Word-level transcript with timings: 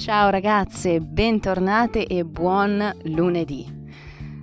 Ciao 0.00 0.30
ragazze, 0.30 0.98
bentornate 0.98 2.06
e 2.06 2.24
buon 2.24 2.90
lunedì. 3.02 3.66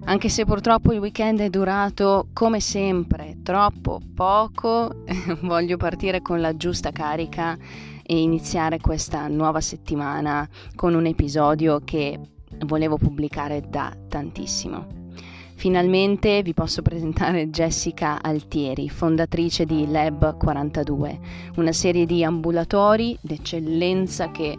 Anche 0.03 0.29
se 0.29 0.45
purtroppo 0.45 0.93
il 0.93 0.99
weekend 0.99 1.39
è 1.39 1.49
durato 1.49 2.27
come 2.31 2.59
sempre 2.59 3.39
troppo 3.41 3.99
poco, 4.13 5.01
voglio 5.41 5.77
partire 5.77 6.21
con 6.21 6.41
la 6.41 6.55
giusta 6.55 6.91
carica 6.91 7.57
e 8.03 8.21
iniziare 8.21 8.79
questa 8.79 9.27
nuova 9.29 9.59
settimana 9.59 10.47
con 10.75 10.93
un 10.93 11.07
episodio 11.07 11.81
che 11.83 12.19
volevo 12.67 12.97
pubblicare 12.97 13.63
da 13.67 13.91
tantissimo. 14.07 14.85
Finalmente 15.55 16.43
vi 16.43 16.53
posso 16.53 16.83
presentare 16.83 17.49
Jessica 17.49 18.21
Altieri, 18.21 18.89
fondatrice 18.89 19.65
di 19.65 19.89
Lab 19.89 20.37
42, 20.37 21.19
una 21.55 21.71
serie 21.71 22.05
di 22.05 22.23
ambulatori 22.23 23.17
d'eccellenza 23.19 24.29
che 24.29 24.55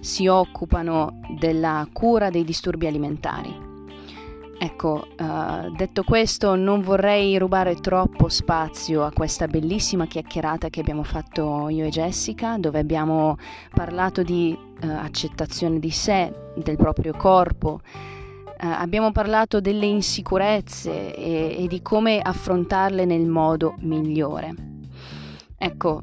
si 0.00 0.26
occupano 0.26 1.20
della 1.38 1.86
cura 1.92 2.30
dei 2.30 2.44
disturbi 2.44 2.86
alimentari. 2.86 3.66
Ecco, 4.60 5.06
uh, 5.16 5.70
detto 5.76 6.02
questo, 6.02 6.56
non 6.56 6.80
vorrei 6.80 7.38
rubare 7.38 7.76
troppo 7.76 8.28
spazio 8.28 9.04
a 9.04 9.12
questa 9.12 9.46
bellissima 9.46 10.06
chiacchierata 10.06 10.68
che 10.68 10.80
abbiamo 10.80 11.04
fatto 11.04 11.68
io 11.68 11.84
e 11.84 11.90
Jessica, 11.90 12.58
dove 12.58 12.80
abbiamo 12.80 13.36
parlato 13.72 14.24
di 14.24 14.58
uh, 14.58 14.86
accettazione 14.86 15.78
di 15.78 15.90
sé, 15.90 16.32
del 16.56 16.76
proprio 16.76 17.12
corpo, 17.16 17.80
eh, 18.60 18.66
abbiamo 18.66 19.12
parlato 19.12 19.60
delle 19.60 19.86
insicurezze 19.86 21.14
e, 21.14 21.56
e 21.62 21.66
di 21.68 21.80
come 21.80 22.20
affrontarle 22.20 23.04
nel 23.04 23.26
modo 23.26 23.76
migliore. 23.82 24.52
Ecco, 25.56 26.02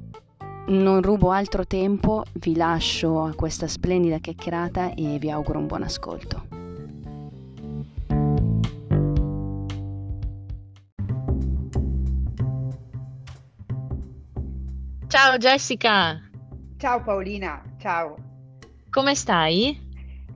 non 0.68 1.02
rubo 1.02 1.32
altro 1.32 1.66
tempo, 1.66 2.24
vi 2.34 2.55
lascio 2.55 3.23
a 3.23 3.34
questa 3.34 3.67
splendida 3.67 4.17
chiacchierata 4.17 4.94
e 4.95 5.17
vi 5.20 5.30
auguro 5.30 5.59
un 5.59 5.67
buon 5.67 5.84
ascolto. 5.84 6.48
Ciao 15.08 15.38
Jessica! 15.38 16.22
Ciao 16.78 17.02
Paolina, 17.02 17.64
ciao! 17.80 18.16
Come 18.89 19.16
stai? 19.16 19.84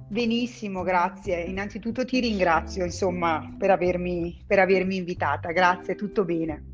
Benissimo, 0.07 0.81
grazie. 0.81 1.41
Innanzitutto 1.43 2.03
ti 2.03 2.19
ringrazio, 2.19 2.83
insomma, 2.83 3.53
per 3.57 3.69
avermi, 3.69 4.41
per 4.45 4.57
avermi 4.57 4.95
invitata. 4.95 5.51
Grazie, 5.51 5.95
tutto 5.95 6.25
bene. 6.25 6.68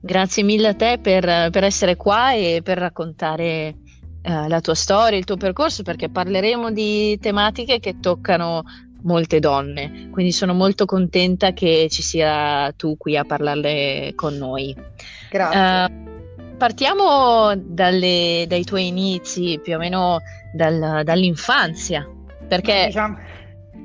Grazie 0.00 0.42
mille 0.42 0.68
a 0.68 0.74
te 0.74 0.98
per, 1.00 1.50
per 1.50 1.64
essere 1.64 1.96
qua 1.96 2.34
e 2.34 2.60
per 2.62 2.78
raccontare 2.78 3.76
eh, 4.22 4.48
la 4.48 4.60
tua 4.60 4.74
storia, 4.74 5.18
il 5.18 5.24
tuo 5.24 5.36
percorso, 5.36 5.82
perché 5.82 6.08
parleremo 6.08 6.70
di 6.70 7.18
tematiche 7.20 7.80
che 7.80 7.98
toccano 8.00 8.62
molte 9.02 9.40
donne, 9.40 10.08
quindi 10.12 10.30
sono 10.32 10.54
molto 10.54 10.84
contenta 10.84 11.52
che 11.52 11.88
ci 11.90 12.02
sia 12.02 12.72
tu 12.76 12.96
qui 12.96 13.16
a 13.16 13.24
parlarle 13.24 14.12
con 14.14 14.36
noi. 14.36 14.76
Grazie. 15.30 15.58
Uh, 15.84 16.56
partiamo 16.56 17.52
dalle, 17.56 18.44
dai 18.46 18.62
tuoi 18.64 18.86
inizi, 18.86 19.58
più 19.60 19.74
o 19.74 19.78
meno 19.78 20.20
dal, 20.52 21.02
dall'infanzia. 21.04 22.08
Perché... 22.46 22.86
Diciamo, 22.86 23.18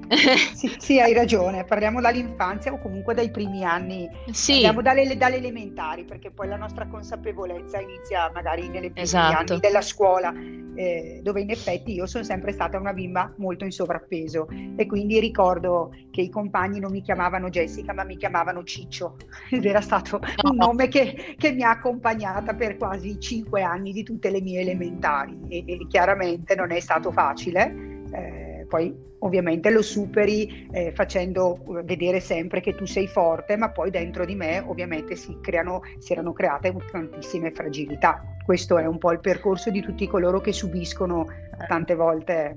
sì, 0.53 0.73
sì, 0.77 0.99
hai 0.99 1.13
ragione, 1.13 1.63
parliamo 1.63 1.99
dall'infanzia 1.99 2.71
o 2.71 2.79
comunque 2.79 3.13
dai 3.13 3.29
primi 3.29 3.63
anni, 3.63 4.09
sì. 4.31 4.53
parliamo 4.53 4.81
dalle, 4.81 5.17
dalle, 5.17 5.35
elementari 5.37 6.05
perché 6.05 6.31
poi 6.31 6.47
la 6.47 6.55
nostra 6.55 6.87
consapevolezza 6.87 7.79
inizia 7.79 8.31
magari 8.33 8.69
nei 8.69 8.89
primi 8.89 9.01
esatto. 9.01 9.53
anni 9.53 9.59
della 9.59 9.81
scuola, 9.81 10.33
eh, 10.75 11.19
dove 11.23 11.41
in 11.41 11.49
effetti 11.49 11.93
io 11.93 12.05
sono 12.05 12.23
sempre 12.23 12.53
stata 12.53 12.77
una 12.77 12.93
bimba 12.93 13.33
molto 13.37 13.65
in 13.65 13.71
sovrappeso 13.71 14.47
e 14.75 14.85
quindi 14.85 15.19
ricordo 15.19 15.93
che 16.11 16.21
i 16.21 16.29
compagni 16.29 16.79
non 16.79 16.91
mi 16.91 17.01
chiamavano 17.01 17.49
Jessica 17.49 17.93
ma 17.93 18.03
mi 18.03 18.15
chiamavano 18.15 18.63
Ciccio 18.63 19.17
ed 19.49 19.65
era 19.65 19.81
stato 19.81 20.19
un 20.43 20.55
nome 20.55 20.87
che, 20.87 21.35
che 21.37 21.51
mi 21.51 21.63
ha 21.63 21.71
accompagnata 21.71 22.53
per 22.53 22.77
quasi 22.77 23.19
cinque 23.19 23.61
anni 23.61 23.91
di 23.91 24.03
tutte 24.03 24.29
le 24.29 24.41
mie 24.41 24.61
elementari 24.61 25.37
e, 25.49 25.63
e 25.67 25.87
chiaramente 25.89 26.55
non 26.55 26.71
è 26.71 26.79
stato 26.79 27.11
facile. 27.11 27.95
Eh, 28.11 28.46
poi 28.67 29.05
ovviamente 29.19 29.69
lo 29.71 29.81
superi 29.81 30.67
eh, 30.71 30.91
facendo 30.93 31.59
vedere 31.83 32.19
sempre 32.19 32.61
che 32.61 32.75
tu 32.75 32.85
sei 32.85 33.07
forte, 33.07 33.55
ma 33.55 33.71
poi 33.71 33.89
dentro 33.89 34.25
di 34.25 34.35
me 34.35 34.59
ovviamente 34.59 35.15
si, 35.15 35.37
creano, 35.41 35.81
si 35.97 36.13
erano 36.13 36.33
create 36.33 36.75
tantissime 36.91 37.51
fragilità. 37.51 38.21
Questo 38.45 38.77
è 38.77 38.85
un 38.85 38.97
po' 38.97 39.11
il 39.11 39.19
percorso 39.19 39.71
di 39.71 39.81
tutti 39.81 40.07
coloro 40.07 40.39
che 40.39 40.53
subiscono 40.53 41.27
tante 41.67 41.95
volte 41.95 42.55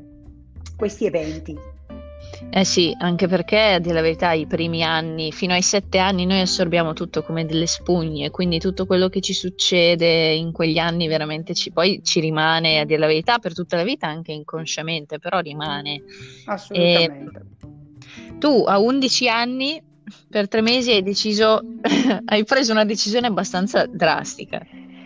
questi 0.77 1.07
eventi. 1.07 1.59
Eh 2.51 2.65
sì, 2.65 2.95
anche 2.99 3.29
perché 3.29 3.75
a 3.75 3.79
dire 3.79 3.95
la 3.95 4.01
verità 4.01 4.33
i 4.33 4.47
primi 4.47 4.83
anni, 4.83 5.31
fino 5.31 5.53
ai 5.53 5.63
sette 5.63 5.99
anni 5.99 6.27
noi 6.27 6.41
assorbiamo 6.41 6.95
tutto 6.95 7.23
come 7.23 7.47
delle 7.47 7.67
spugne, 7.67 8.31
quindi 8.31 8.59
tutto 8.59 8.87
quello 8.87 9.09
che 9.09 9.21
ci 9.21 9.35
succede 9.35 10.33
in 10.33 10.51
quegli 10.51 10.79
anni 10.79 11.07
veramente 11.07 11.55
ci, 11.55 11.71
poi 11.71 12.01
ci 12.03 12.21
rimane 12.21 12.81
a 12.81 12.85
dire 12.85 12.99
la 12.99 13.07
verità 13.07 13.39
per 13.39 13.55
tutta 13.55 13.77
la 13.77 13.85
vita, 13.85 14.09
anche 14.09 14.33
inconsciamente, 14.33 15.19
però 15.19 15.39
rimane. 15.39 16.03
Assolutamente. 16.47 17.39
E 17.39 18.39
tu 18.41 18.65
a 18.67 18.79
11 18.79 19.29
anni, 19.29 19.83
per 20.29 20.49
tre 20.49 20.61
mesi 20.61 20.91
hai 20.91 21.03
deciso, 21.03 21.61
hai 22.25 22.45
preso 22.45 22.73
una 22.73 22.85
decisione 22.85 23.29
abbastanza 23.29 23.87
drastica. 23.87 24.61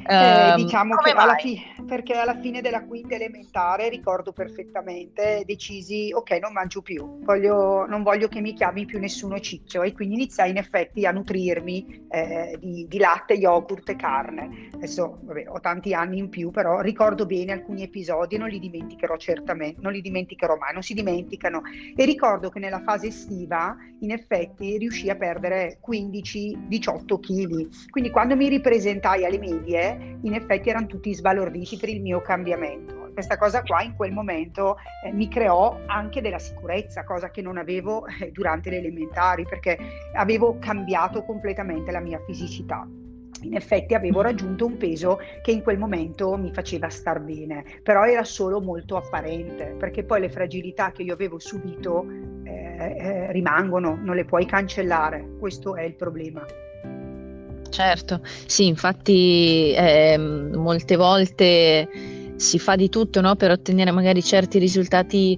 Eh, 0.06 0.50
um, 0.50 0.56
diciamo 0.56 0.96
che 0.96 1.10
alla, 1.12 1.34
fi- 1.34 1.62
perché 1.86 2.12
alla, 2.14 2.38
fine 2.38 2.60
della 2.60 2.84
quinta 2.84 3.14
elementare 3.14 3.88
ricordo 3.88 4.32
perfettamente, 4.32 5.42
decisi 5.46 6.10
ok 6.12 6.38
non 6.40 6.52
mangio 6.52 6.82
più, 6.82 7.20
voglio, 7.22 7.86
non 7.86 8.02
voglio 8.02 8.28
che 8.28 8.40
mi 8.40 8.52
chiami 8.52 8.84
più 8.84 8.98
nessuno 8.98 9.40
ciccio 9.40 9.82
e 9.82 9.92
quindi 9.92 10.16
iniziai 10.16 10.50
in 10.50 10.58
effetti 10.58 11.06
a 11.06 11.10
nutrirmi 11.10 12.06
eh, 12.10 12.56
di, 12.60 12.86
di, 12.86 12.98
latte, 12.98 13.34
yogurt 13.34 13.88
e 13.88 13.96
carne. 13.96 14.68
Adesso 14.74 15.20
vabbè, 15.22 15.44
ho 15.48 15.60
tanti 15.60 15.94
anni 15.94 16.18
in 16.18 16.28
più, 16.28 16.50
però 16.50 16.80
ricordo 16.80 17.24
bene 17.24 17.52
alcuni 17.52 17.82
episodi, 17.82 18.36
non 18.36 18.48
li 18.48 18.58
dimenticherò 18.58 19.16
certamente, 19.16 19.80
non 19.80 19.92
li 19.92 20.02
dimenticherò 20.02 20.56
mai, 20.56 20.74
non 20.74 20.82
si 20.82 20.92
dimenticano. 20.92 21.62
E 21.96 22.04
ricordo 22.04 22.50
che 22.50 22.58
nella 22.58 22.82
fase 22.82 23.06
estiva 23.06 23.74
in 24.00 24.10
effetti 24.10 24.76
riuscii 24.76 25.08
a 25.08 25.16
perdere 25.16 25.78
15-18 25.86 27.20
kg. 27.20 27.68
Quindi 27.90 28.10
quando 28.10 28.36
mi 28.36 28.48
ripresentai 28.48 29.24
alle 29.24 29.38
medie 29.38 29.93
in 30.22 30.34
effetti 30.34 30.68
erano 30.68 30.86
tutti 30.86 31.14
sbalorditi 31.14 31.76
per 31.76 31.88
il 31.88 32.00
mio 32.00 32.20
cambiamento. 32.20 33.10
Questa 33.12 33.36
cosa 33.36 33.62
qua 33.62 33.82
in 33.82 33.94
quel 33.94 34.12
momento 34.12 34.76
eh, 35.04 35.12
mi 35.12 35.28
creò 35.28 35.78
anche 35.86 36.20
della 36.20 36.40
sicurezza, 36.40 37.04
cosa 37.04 37.30
che 37.30 37.42
non 37.42 37.58
avevo 37.58 38.06
eh, 38.06 38.30
durante 38.32 38.70
le 38.70 38.78
elementari, 38.78 39.44
perché 39.44 39.78
avevo 40.14 40.58
cambiato 40.58 41.22
completamente 41.22 41.92
la 41.92 42.00
mia 42.00 42.20
fisicità 42.26 42.86
in 43.44 43.54
effetti 43.54 43.94
avevo 43.94 44.20
raggiunto 44.20 44.66
un 44.66 44.76
peso 44.76 45.18
che 45.42 45.50
in 45.50 45.62
quel 45.62 45.78
momento 45.78 46.36
mi 46.36 46.52
faceva 46.52 46.88
star 46.88 47.20
bene, 47.20 47.64
però 47.82 48.04
era 48.04 48.24
solo 48.24 48.60
molto 48.60 48.96
apparente, 48.96 49.74
perché 49.78 50.04
poi 50.04 50.20
le 50.20 50.30
fragilità 50.30 50.92
che 50.92 51.02
io 51.02 51.12
avevo 51.12 51.38
subito 51.38 52.06
eh, 52.42 52.96
eh, 52.98 53.32
rimangono, 53.32 53.98
non 54.00 54.16
le 54.16 54.24
puoi 54.24 54.46
cancellare, 54.46 55.36
questo 55.38 55.76
è 55.76 55.82
il 55.82 55.94
problema. 55.94 56.44
Certo, 57.74 58.20
sì, 58.46 58.66
infatti 58.68 59.72
eh, 59.72 60.16
molte 60.16 60.94
volte 60.94 61.88
si 62.36 62.60
fa 62.60 62.76
di 62.76 62.88
tutto 62.88 63.20
no, 63.20 63.34
per 63.34 63.50
ottenere 63.50 63.90
magari 63.90 64.22
certi 64.22 64.60
risultati 64.60 65.36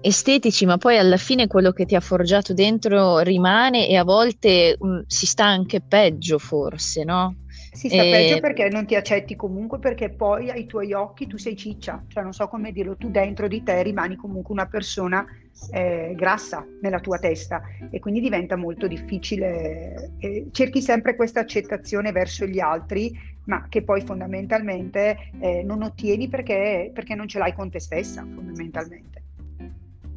estetici, 0.00 0.64
ma 0.64 0.78
poi 0.78 0.96
alla 0.96 1.16
fine 1.16 1.48
quello 1.48 1.72
che 1.72 1.84
ti 1.84 1.96
ha 1.96 2.00
forgiato 2.00 2.54
dentro 2.54 3.18
rimane 3.18 3.88
e 3.88 3.96
a 3.96 4.04
volte 4.04 4.76
mh, 4.78 4.88
mm, 4.88 4.98
si 5.08 5.26
sta 5.26 5.44
anche 5.44 5.80
peggio 5.80 6.38
forse, 6.38 7.02
no? 7.02 7.34
Si 7.76 7.90
sta 7.90 8.02
e... 8.02 8.10
peggio 8.10 8.40
perché 8.40 8.70
non 8.70 8.86
ti 8.86 8.94
accetti 8.94 9.36
comunque 9.36 9.78
perché 9.78 10.08
poi 10.08 10.50
ai 10.50 10.64
tuoi 10.64 10.94
occhi 10.94 11.26
tu 11.26 11.36
sei 11.36 11.54
ciccia, 11.54 12.02
cioè 12.08 12.22
non 12.22 12.32
so 12.32 12.48
come 12.48 12.72
dirlo, 12.72 12.96
tu 12.96 13.10
dentro 13.10 13.48
di 13.48 13.62
te 13.62 13.82
rimani 13.82 14.16
comunque 14.16 14.54
una 14.54 14.66
persona 14.66 15.26
eh, 15.72 16.14
grassa 16.16 16.66
nella 16.80 17.00
tua 17.00 17.18
testa 17.18 17.60
e 17.90 17.98
quindi 17.98 18.20
diventa 18.20 18.56
molto 18.56 18.86
difficile. 18.86 20.12
Eh, 20.18 20.48
cerchi 20.52 20.80
sempre 20.80 21.14
questa 21.16 21.40
accettazione 21.40 22.12
verso 22.12 22.46
gli 22.46 22.60
altri, 22.60 23.12
ma 23.44 23.66
che 23.68 23.82
poi 23.82 24.00
fondamentalmente 24.00 25.30
eh, 25.38 25.62
non 25.62 25.82
ottieni 25.82 26.28
perché, 26.28 26.90
perché 26.94 27.14
non 27.14 27.28
ce 27.28 27.38
l'hai 27.38 27.52
con 27.52 27.68
te 27.70 27.78
stessa, 27.78 28.22
fondamentalmente. 28.22 29.25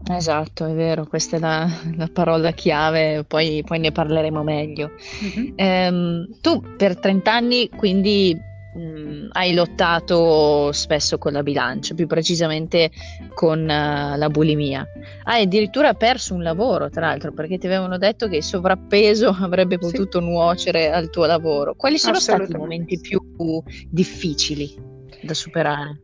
Esatto, 0.09 0.65
è 0.65 0.73
vero, 0.73 1.05
questa 1.05 1.37
è 1.37 1.39
la, 1.39 1.69
la 1.95 2.09
parola 2.11 2.51
chiave, 2.51 3.23
poi, 3.25 3.61
poi, 3.63 3.77
ne 3.77 3.91
parleremo 3.91 4.41
meglio. 4.41 4.91
Mm-hmm. 5.23 5.53
Ehm, 5.55 6.27
tu 6.41 6.63
per 6.75 6.97
30 6.97 7.31
anni 7.31 7.69
quindi 7.69 8.35
mh, 8.73 8.79
mm, 8.79 9.27
hai 9.33 9.53
lottato 9.53 10.71
spesso 10.71 11.19
con 11.19 11.33
la 11.33 11.43
bilancia, 11.43 11.93
più 11.93 12.07
precisamente 12.07 12.89
con 13.35 13.61
uh, 13.61 14.17
la 14.17 14.27
bulimia. 14.31 14.83
Hai 15.25 15.43
addirittura 15.43 15.93
perso 15.93 16.33
un 16.33 16.41
lavoro, 16.41 16.89
tra 16.89 17.07
l'altro, 17.07 17.31
perché 17.31 17.59
ti 17.59 17.67
avevano 17.67 17.99
detto 17.99 18.27
che 18.27 18.37
il 18.37 18.43
sovrappeso 18.43 19.29
avrebbe 19.39 19.77
potuto 19.77 20.19
sì. 20.19 20.25
nuocere 20.25 20.91
al 20.91 21.11
tuo 21.11 21.27
lavoro. 21.27 21.75
Quali 21.75 21.99
sono 21.99 22.19
stati 22.19 22.51
i 22.51 22.55
momenti 22.55 22.99
più 22.99 23.21
difficili 23.89 24.75
da 25.21 25.35
superare? 25.35 26.01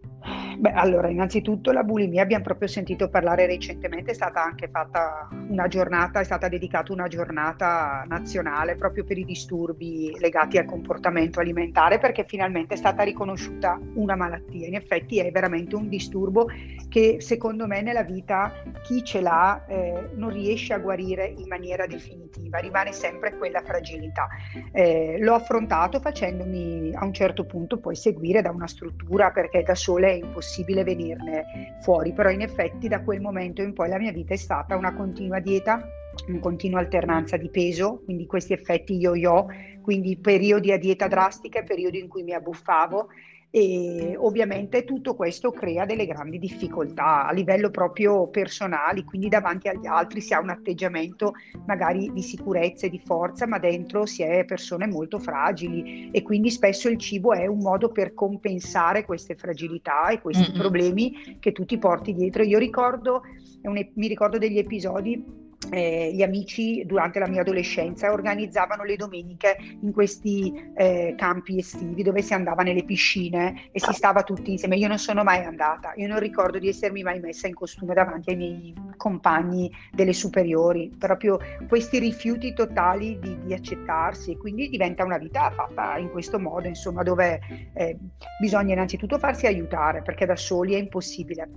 Beh, 0.58 0.72
allora, 0.72 1.10
innanzitutto 1.10 1.72
la 1.72 1.84
bulimia 1.84 2.22
abbiamo 2.22 2.44
proprio 2.44 2.68
sentito 2.68 3.10
parlare 3.10 3.46
recentemente, 3.46 4.12
è 4.12 4.14
stata 4.14 4.42
anche 4.42 4.70
fatta 4.70 5.28
una 5.50 5.68
giornata, 5.68 6.22
è 6.22 6.24
stata 6.24 6.48
dedicata 6.48 6.94
una 6.94 7.08
giornata 7.08 8.06
nazionale 8.08 8.76
proprio 8.76 9.04
per 9.04 9.18
i 9.18 9.26
disturbi 9.26 10.16
legati 10.20 10.58
al 10.58 10.66
comportamento 10.66 11.42
alimentare 11.42 12.00
perché 12.00 12.24
finalmente 12.26 12.76
è 12.76 12.78
stata 12.78 13.04
riconosciuta 13.04 13.80
una 13.96 14.16
malattia. 14.16 14.68
In 14.68 14.76
effetti 14.76 15.20
è 15.20 15.30
veramente 15.30 15.76
un 15.76 15.90
disturbo 15.90 16.48
che 16.88 17.18
secondo 17.20 17.68
me 17.68 17.82
nella 17.82 18.04
vita 18.04 18.54
chi 18.84 19.04
ce 19.04 19.20
l'ha 19.20 19.66
eh, 19.68 20.10
non 20.14 20.30
riesce 20.30 20.74
a 20.74 20.78
guarire 20.78 21.26
in 21.26 21.48
maniera 21.48 21.86
definitiva, 21.86 22.60
rimane 22.60 22.94
sempre 22.94 23.36
quella 23.38 23.62
fragilità. 23.62 24.28
Eh, 24.72 25.18
l'ho 25.20 25.34
affrontato 25.34 26.00
facendomi 26.00 26.92
a 26.94 27.04
un 27.04 27.14
certo 27.14 27.46
punto 27.46 27.78
poi 27.78 27.96
seguire 27.96 28.42
da 28.42 28.52
una 28.52 28.68
struttura 28.68 29.32
perché 29.32 29.62
da 29.64 29.76
sola 29.76 30.08
è 30.08 30.12
impossibile 30.12 30.44
possibile 30.46 30.84
venirne 30.84 31.76
fuori, 31.82 32.14
però 32.14 32.30
in 32.30 32.42
effetti 32.42 32.88
da 32.88 33.02
quel 33.02 33.20
momento 33.20 33.64
in 33.64 33.74
poi 33.74 33.90
la 33.90 33.98
mia 33.98 34.12
vita 34.12 34.36
è 34.36 34.38
stata 34.38 34.76
una 34.76 34.94
continua 34.94 35.40
dieta, 35.40 35.84
una 36.28 36.40
continua 36.40 36.80
alternanza 36.80 37.36
di 37.36 37.50
peso, 37.50 38.02
quindi 38.06 38.28
questi 38.28 38.54
effetti 38.54 38.96
yo-yo, 38.98 39.48
quindi 39.82 40.18
periodi 40.18 40.72
a 40.72 40.78
dieta 40.78 41.08
drastica 41.08 41.64
periodi 41.64 42.00
in 42.00 42.08
cui 42.08 42.22
mi 42.22 42.34
abbuffavo 42.34 43.08
e 43.56 44.18
ovviamente 44.20 44.84
tutto 44.84 45.16
questo 45.16 45.50
crea 45.52 45.86
delle 45.86 46.06
grandi 46.06 46.40
difficoltà 46.40 47.26
a 47.26 47.32
livello 47.32 47.70
proprio 47.70 48.28
personale, 48.28 49.06
quindi 49.06 49.30
davanti 49.30 49.70
agli 49.70 49.86
altri 49.86 50.20
si 50.20 50.34
ha 50.34 50.42
un 50.42 50.50
atteggiamento 50.50 51.36
magari 51.66 52.12
di 52.12 52.22
sicurezza 52.22 52.86
e 52.86 52.90
di 52.90 53.00
forza, 53.00 53.48
ma 53.48 53.58
dentro 53.58 54.06
si 54.06 54.24
è 54.24 54.44
persone 54.44 54.88
molto 54.88 55.20
fragili 55.20 56.12
e 56.12 56.22
quindi 56.22 56.52
spesso 56.52 56.90
il 56.90 56.98
cibo 56.98 57.32
è 57.32 57.46
un 57.46 57.60
modo 57.60 57.88
per 57.94 58.14
compensare 58.14 59.06
queste 59.06 59.36
fragilità 59.36 60.10
e 60.10 60.20
questi 60.20 60.50
mm-hmm. 60.50 60.60
problemi 60.60 61.38
che 61.40 61.54
tu 61.54 61.64
ti 61.64 61.78
porti 61.78 62.14
dietro. 62.14 62.44
Io 62.44 62.60
ricordo, 62.60 63.22
mi 63.62 64.08
ricordo 64.08 64.38
degli 64.38 64.58
episodi 64.58 65.45
eh, 65.72 66.12
gli 66.14 66.22
amici 66.22 66.84
durante 66.86 67.20
la 67.20 67.28
mia 67.28 67.42
adolescenza 67.42 68.12
organizzavano 68.12 68.84
le 68.84 68.96
domeniche 68.96 69.58
in 69.82 69.92
questi 69.92 70.72
eh, 70.76 71.16
campi 71.18 71.58
estivi 71.58 72.04
dove 72.04 72.22
si 72.22 72.34
andava 72.34 72.64
nelle 72.64 72.84
piscine 72.84 73.70
e 73.72 73.80
si 73.80 73.94
stava 73.94 74.24
tutti 74.24 74.52
insieme. 74.52 74.76
Io 74.78 74.88
non 74.88 75.00
sono 75.00 75.24
mai 75.24 75.44
andata, 75.44 75.94
io 75.96 76.08
non 76.08 76.20
ricordo 76.20 76.60
di 76.60 76.68
essermi 76.68 77.04
mai 77.04 77.20
messa 77.20 77.48
in 77.48 77.54
costume 77.54 77.94
davanti 77.94 78.32
ai 78.32 78.36
miei 78.36 78.74
compagni 78.98 79.72
delle 79.92 80.14
superiori, 80.14 80.92
proprio 80.98 81.40
questi 81.68 82.00
rifiuti 82.00 82.54
totali 82.54 83.20
di, 83.20 83.38
di 83.44 83.54
accettarsi 83.54 84.32
e 84.32 84.38
quindi 84.38 84.70
diventa 84.70 85.04
una 85.04 85.18
vita 85.18 85.52
fatta 85.52 85.98
in 85.98 86.10
questo 86.10 86.40
modo, 86.40 86.68
insomma, 86.68 87.04
dove 87.04 87.40
eh, 87.74 87.98
bisogna 88.40 88.74
innanzitutto 88.74 89.18
farsi 89.20 89.48
aiutare 89.48 90.02
perché 90.02 90.26
da 90.26 90.36
soli 90.36 90.74
è 90.74 90.78
impossibile 90.78 91.50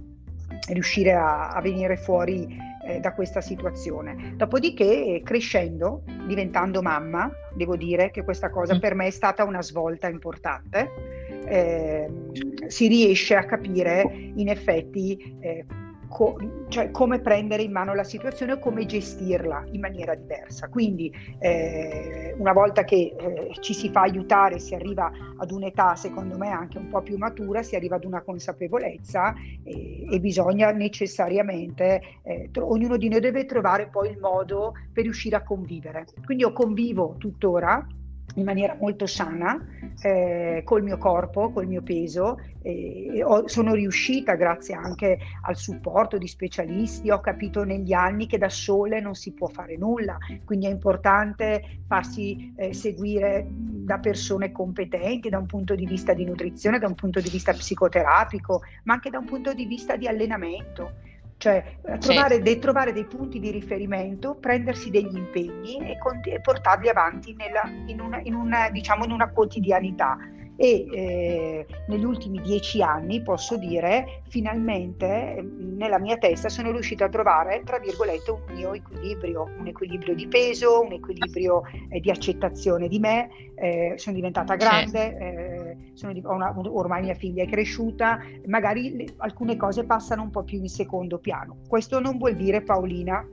riuscire 0.69 1.13
a, 1.15 1.49
a 1.51 1.61
venire 1.61 1.97
fuori 1.97 2.47
eh, 2.89 3.01
da 3.01 3.13
questa 3.13 3.41
situazione. 3.41 4.33
Dopodiché, 4.37 5.21
crescendo, 5.23 6.03
diventando 6.27 6.81
mamma, 6.81 7.31
devo 7.55 7.77
dire 7.77 8.11
che 8.11 8.25
questa 8.25 8.51
cosa 8.51 8.77
mm. 8.77 8.81
per 8.81 8.95
me 8.95 9.07
è 9.07 9.11
stata 9.11 9.45
una 9.45 9.63
svolta 9.63 10.09
importante. 10.09 10.91
Eh, 11.47 12.09
si 12.67 12.89
riesce 12.89 13.35
a 13.37 13.45
capire 13.45 14.03
in 14.35 14.49
effetti 14.49 15.37
eh, 15.41 15.65
co- 16.09 16.37
cioè 16.69 16.91
come 16.91 17.21
prendere 17.21 17.63
in 17.63 17.73
mano 17.73 17.95
la 17.95 18.05
situazione 18.05 18.53
o 18.53 18.59
come 18.59 18.87
gestirla 18.87 19.65
in 19.71 19.81
maniera 19.81 20.15
diversa. 20.15 20.69
Quindi 20.69 21.13
eh, 21.39 22.35
una 22.39 22.53
volta 22.53 22.85
che 22.85 23.15
eh, 23.19 23.57
ci 23.61 23.75
si 23.75 23.91
fa 23.91 24.03
aiutare, 24.03 24.59
si 24.59 24.75
arriva 24.75 25.11
ad 25.37 25.51
un'età 25.51 25.95
secondo 25.95 26.37
me 26.37 26.49
anche 26.49 26.79
un 26.79 26.89
po' 26.89 27.03
più 27.03 27.17
matura, 27.17 27.63
si 27.63 27.77
arriva 27.77 27.97
ad 27.97 28.05
una 28.05 28.23
consapevolezza 28.23 29.35
e, 29.63 30.07
e 30.11 30.21
bisogna 30.21 30.71
necessariamente, 30.71 32.03
eh, 32.23 32.49
tro- 32.51 32.71
ognuno 32.71 32.97
di 32.97 33.09
noi 33.09 33.21
deve 33.21 33.45
trovare 33.45 33.89
poi 33.89 34.11
il 34.11 34.19
modo 34.19 34.73
per 34.93 35.05
riuscire 35.05 35.37
a 35.37 35.43
convivere. 35.43 36.07
Quindi 36.25 36.45
io 36.45 36.53
convivo 36.53 37.15
tuttora 37.19 37.87
in 38.35 38.45
maniera 38.45 38.77
molto 38.79 39.07
sana 39.07 39.59
eh, 40.01 40.63
col 40.65 40.83
mio 40.83 40.99
corpo, 40.99 41.51
col 41.51 41.67
mio 41.67 41.83
peso. 41.83 42.39
Eh, 42.63 43.23
ho, 43.25 43.49
sono 43.49 43.75
riuscita, 43.75 44.35
grazie 44.35 44.75
anche 44.75 45.19
al 45.43 45.57
supporto 45.57 46.19
di 46.19 46.29
specialisti, 46.29 47.11
ho 47.11 47.21
capito 47.21 47.65
negli 47.65 47.93
anni 47.93 48.27
che 48.27 48.39
da 48.39 48.49
sole 48.49 49.01
non 49.01 49.15
si 49.15 49.33
può 49.33 49.49
fare 49.49 49.77
nulla, 49.77 50.19
quindi 50.45 50.67
è 50.67 50.71
importante 50.71 51.81
farsi 51.87 52.53
eh, 52.57 52.75
seguire 52.75 53.47
da 53.49 53.99
persone 53.99 54.53
competenti 54.53 55.29
da 55.29 55.39
un 55.39 55.47
punto 55.47 55.75
di 55.75 55.87
vista 55.87 56.13
di 56.13 56.25
nutrizione, 56.25 56.79
da 56.79 56.87
un 56.87 56.95
punto 56.95 57.21
di 57.21 57.31
vista 57.31 57.53
psicoterapico, 57.53 58.63
ma 58.85 58.95
anche 58.95 59.11
da 59.11 59.19
un 59.19 59.25
punto 59.25 59.55
di 59.55 59.65
vista 59.65 59.97
di 59.97 60.07
allenamento 60.07 61.17
cioè 61.39 61.79
trovare, 62.01 62.37
sì. 62.37 62.43
de, 62.43 62.59
trovare, 62.59 62.93
dei 62.93 63.05
punti 63.05 63.39
di 63.39 63.51
riferimento, 63.51 64.35
prendersi 64.35 64.91
degli 64.91 65.17
impegni 65.17 65.79
e, 65.79 65.97
con, 65.99 66.21
e 66.25 66.41
portarli 66.41 66.89
avanti 66.89 67.35
nella, 67.35 67.63
in, 67.87 68.01
una, 68.01 68.21
in, 68.23 68.35
una, 68.35 68.69
diciamo, 68.71 69.05
in 69.05 69.13
una 69.13 69.31
quotidianità 69.31 70.19
e 70.61 70.89
eh, 70.91 71.67
negli 71.87 72.03
ultimi 72.03 72.41
dieci 72.41 72.83
anni 72.83 73.23
posso 73.23 73.57
dire 73.57 74.23
finalmente 74.27 75.41
nella 75.57 76.01
mia 76.01 76.17
testa 76.17 76.49
sono 76.49 76.73
riuscita 76.73 77.05
a 77.05 77.09
trovare 77.09 77.63
tra 77.65 77.79
virgolette 77.79 78.33
un 78.33 78.41
mio 78.49 78.73
equilibrio, 78.75 79.49
un 79.57 79.69
equilibrio 79.69 80.17
di 80.17 80.27
peso, 80.27 80.83
un 80.83 80.95
equilibrio 80.95 81.63
eh, 81.91 82.01
di 82.01 82.11
accettazione 82.11 82.89
di 82.89 82.99
me, 82.99 83.29
eh, 83.55 83.93
sono 83.99 84.17
diventata 84.17 84.57
grande, 84.57 85.17
eh, 85.17 85.77
sono, 85.95 86.13
una, 86.25 86.53
ormai 86.57 87.03
mia 87.03 87.15
figlia 87.15 87.45
è 87.45 87.47
cresciuta, 87.47 88.19
magari 88.47 88.97
le, 88.97 89.05
alcune 89.19 89.57
cose 89.57 89.85
passano 89.85 90.23
un 90.23 90.31
po' 90.31 90.43
più 90.43 90.59
in 90.59 90.69
secondo 90.69 91.19
piano. 91.19 91.59
Questo 91.69 92.01
non 92.01 92.19
vuol 92.19 92.35
dire 92.35 92.63
Paolina 92.63 93.25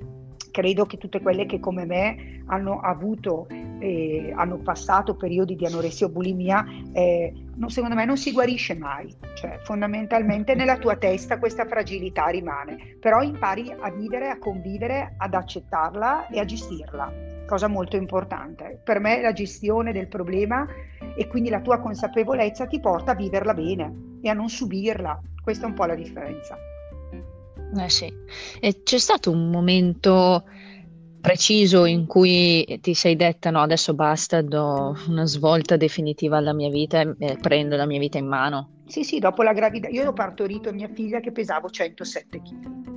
credo 0.52 0.86
che 0.86 0.98
tutte 0.98 1.20
quelle 1.20 1.46
che 1.46 1.60
come 1.60 1.86
me 1.86 2.44
hanno 2.46 2.80
avuto 2.80 3.46
e 3.86 4.34
hanno 4.36 4.58
passato 4.58 5.16
periodi 5.16 5.56
di 5.56 5.66
anoressia 5.66 6.08
o 6.08 6.10
bulimia, 6.10 6.66
eh, 6.92 7.32
no, 7.56 7.70
secondo 7.70 7.94
me 7.94 8.04
non 8.06 8.18
si 8.18 8.32
guarisce 8.32 8.76
mai, 8.76 9.14
cioè 9.36 9.60
fondamentalmente 9.64 10.56
nella 10.56 10.78
tua 10.78 10.96
testa 10.96 11.38
questa 11.38 11.66
fragilità 11.66 12.26
rimane, 12.26 12.98
però 13.00 13.22
impari 13.22 13.72
a 13.78 13.92
vivere, 13.92 14.30
a 14.30 14.40
convivere, 14.40 15.14
ad 15.18 15.36
accettarla 15.36 16.30
e 16.30 16.40
a 16.40 16.46
gestirla, 16.46 17.14
cosa 17.46 17.68
molto 17.68 17.96
importante. 17.96 18.82
Per 18.84 19.00
me 19.00 19.22
la 19.22 19.34
gestione 19.34 19.92
del 19.92 20.08
problema 20.08 20.66
e 21.16 21.28
quindi 21.28 21.50
la 21.50 21.62
tua 21.62 21.80
consapevolezza 21.80 22.66
ti 22.66 22.80
porta 22.80 23.12
a 23.12 23.16
viverla 23.16 23.54
bene 23.54 24.18
e 24.22 24.30
a 24.30 24.34
non 24.34 24.50
subirla, 24.50 25.22
questa 25.44 25.66
è 25.66 25.70
un 25.70 25.76
po' 25.76 25.86
la 25.86 25.96
differenza. 25.96 26.58
Eh 27.78 27.90
sì, 27.90 28.12
e 28.60 28.82
c'è 28.84 28.98
stato 28.98 29.30
un 29.30 29.50
momento 29.50 30.44
preciso 31.26 31.86
in 31.86 32.06
cui 32.06 32.78
ti 32.82 32.94
sei 32.94 33.16
detta 33.16 33.50
no, 33.50 33.62
adesso 33.62 33.96
basta, 33.96 34.44
do 34.44 34.96
una 35.08 35.26
svolta 35.26 35.76
definitiva 35.76 36.38
alla 36.38 36.54
mia 36.54 36.70
vita 36.70 37.02
e 37.02 37.38
prendo 37.42 37.76
la 37.76 37.88
mia 37.88 37.98
vita 37.98 38.20
in 38.20 38.28
mano? 38.28 38.70
Sì, 38.86 39.04
sì, 39.04 39.18
dopo 39.18 39.42
la 39.42 39.54
gravidanza, 39.54 39.98
io 39.98 40.10
ho 40.10 40.14
partorito 40.14 40.72
mia 40.72 40.88
figlia 40.94 41.20
che 41.22 41.32
pesavo 41.32 41.68
107 41.72 42.42
kg. 42.42 42.95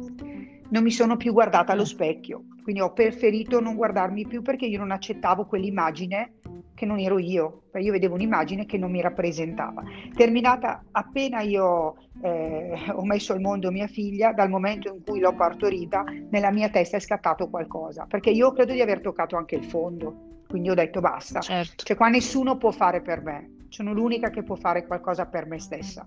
Non 0.71 0.83
mi 0.83 0.91
sono 0.91 1.17
più 1.17 1.33
guardata 1.33 1.73
allo 1.73 1.85
specchio, 1.85 2.45
quindi 2.63 2.83
ho 2.83 2.93
preferito 2.93 3.61
non 3.61 3.75
guardarmi 3.75 4.27
più 4.27 4.43
perché 4.43 4.67
io 4.67 4.79
non 4.79 4.91
accettavo 4.91 5.47
quell'immagine 5.47 6.35
che 6.75 6.87
non 6.87 7.01
ero 7.01 7.19
io, 7.19 7.63
io 7.75 7.91
vedevo 7.91 8.15
un'immagine 8.15 8.65
che 8.65 8.79
non 8.79 8.91
mi 8.91 9.01
rappresentava. 9.01 9.83
Terminata 10.15 10.85
appena 10.93 11.41
io 11.41 11.97
eh, 12.23 12.73
ho 12.93 13.05
messo 13.05 13.33
al 13.33 13.41
mondo 13.41 13.71
mia 13.71 13.89
figlia, 13.89 14.33
dal 14.33 14.49
momento 14.49 14.95
in 14.95 15.03
cui 15.03 15.19
l'ho 15.19 15.35
partorita, 15.35 16.05
nella 16.31 16.53
mia 16.53 16.69
testa 16.69 16.97
è 16.97 17.01
scattato 17.01 17.49
qualcosa, 17.49 18.07
perché 18.07 18.31
io 18.31 18.53
credo 18.53 18.75
di 18.75 18.81
aver 18.81 19.01
toccato 19.01 19.37
anche 19.37 19.57
il 19.57 19.65
fondo, 19.65 20.43
quindi 20.49 20.71
ho 20.71 20.75
detto 20.75 21.01
basta, 21.01 21.41
certo. 21.41 21.85
cioè 21.85 21.97
qua 21.97 22.09
nessuno 22.09 22.57
può 22.59 22.71
fare 22.71 23.01
per 23.01 23.23
me, 23.23 23.57
sono 23.71 23.93
l'unica 23.93 24.31
che 24.31 24.45
può 24.45 24.55
fare 24.55 24.87
qualcosa 24.87 25.27
per 25.27 25.47
me 25.47 25.59
stessa. 25.59 26.07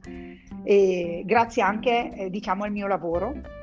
E 0.63 1.23
grazie 1.25 1.63
anche 1.63 2.13
eh, 2.13 2.29
diciamo 2.29 2.63
al 2.63 2.71
mio 2.71 2.87
lavoro, 2.87 3.59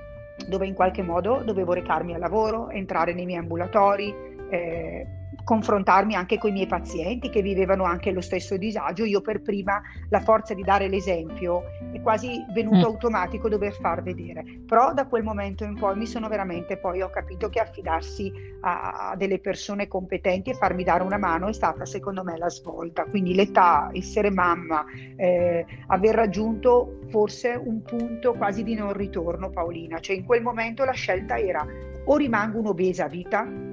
dove 0.46 0.66
in 0.66 0.74
qualche 0.74 1.02
modo 1.02 1.42
dovevo 1.44 1.72
recarmi 1.72 2.14
al 2.14 2.20
lavoro, 2.20 2.70
entrare 2.70 3.14
nei 3.14 3.26
miei 3.26 3.38
ambulatori, 3.38 4.14
eh, 4.50 5.06
confrontarmi 5.48 6.14
anche 6.14 6.36
con 6.36 6.50
i 6.50 6.52
miei 6.52 6.66
pazienti 6.66 7.30
che 7.30 7.40
vivevano 7.40 7.84
anche 7.84 8.10
lo 8.10 8.20
stesso 8.20 8.58
disagio, 8.58 9.06
io 9.06 9.22
per 9.22 9.40
prima 9.40 9.80
la 10.10 10.20
forza 10.20 10.52
di 10.52 10.62
dare 10.62 10.88
l'esempio 10.88 11.62
è 11.90 12.02
quasi 12.02 12.44
venuto 12.52 12.76
mm. 12.76 12.92
automatico 12.92 13.48
dover 13.48 13.72
far 13.72 14.02
vedere. 14.02 14.44
Però 14.66 14.92
da 14.92 15.06
quel 15.06 15.22
momento 15.22 15.64
in 15.64 15.74
poi 15.74 15.96
mi 15.96 16.04
sono 16.04 16.28
veramente 16.28 16.76
poi 16.76 17.00
ho 17.00 17.08
capito 17.08 17.48
che 17.48 17.60
affidarsi 17.60 18.30
a, 18.60 19.12
a 19.12 19.16
delle 19.16 19.38
persone 19.38 19.88
competenti 19.88 20.50
e 20.50 20.54
farmi 20.54 20.84
dare 20.84 21.02
una 21.02 21.16
mano 21.16 21.48
è 21.48 21.54
stata 21.54 21.86
secondo 21.86 22.22
me 22.22 22.36
la 22.36 22.50
svolta. 22.50 23.06
Quindi 23.06 23.34
l'età, 23.34 23.88
essere 23.94 24.30
mamma, 24.30 24.84
eh, 25.16 25.64
aver 25.86 26.14
raggiunto 26.14 26.98
forse 27.08 27.58
un 27.58 27.80
punto 27.80 28.34
quasi 28.34 28.62
di 28.62 28.74
non 28.74 28.92
ritorno 28.92 29.48
Paolina, 29.48 29.98
cioè 29.98 30.14
in 30.14 30.26
quel 30.26 30.42
momento 30.42 30.84
la 30.84 30.92
scelta 30.92 31.38
era 31.38 31.66
o 32.04 32.16
rimango 32.18 32.58
un'obesa 32.58 33.06
a 33.06 33.08
vita 33.08 33.67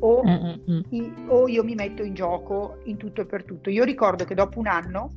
o, 0.00 0.22
mm, 0.24 0.80
i, 0.90 1.12
o 1.28 1.48
io 1.48 1.64
mi 1.64 1.74
metto 1.74 2.02
in 2.02 2.14
gioco 2.14 2.78
in 2.84 2.96
tutto 2.96 3.22
e 3.22 3.26
per 3.26 3.44
tutto. 3.44 3.70
Io 3.70 3.84
ricordo 3.84 4.24
che 4.24 4.34
dopo 4.34 4.58
un 4.58 4.66
anno 4.66 5.10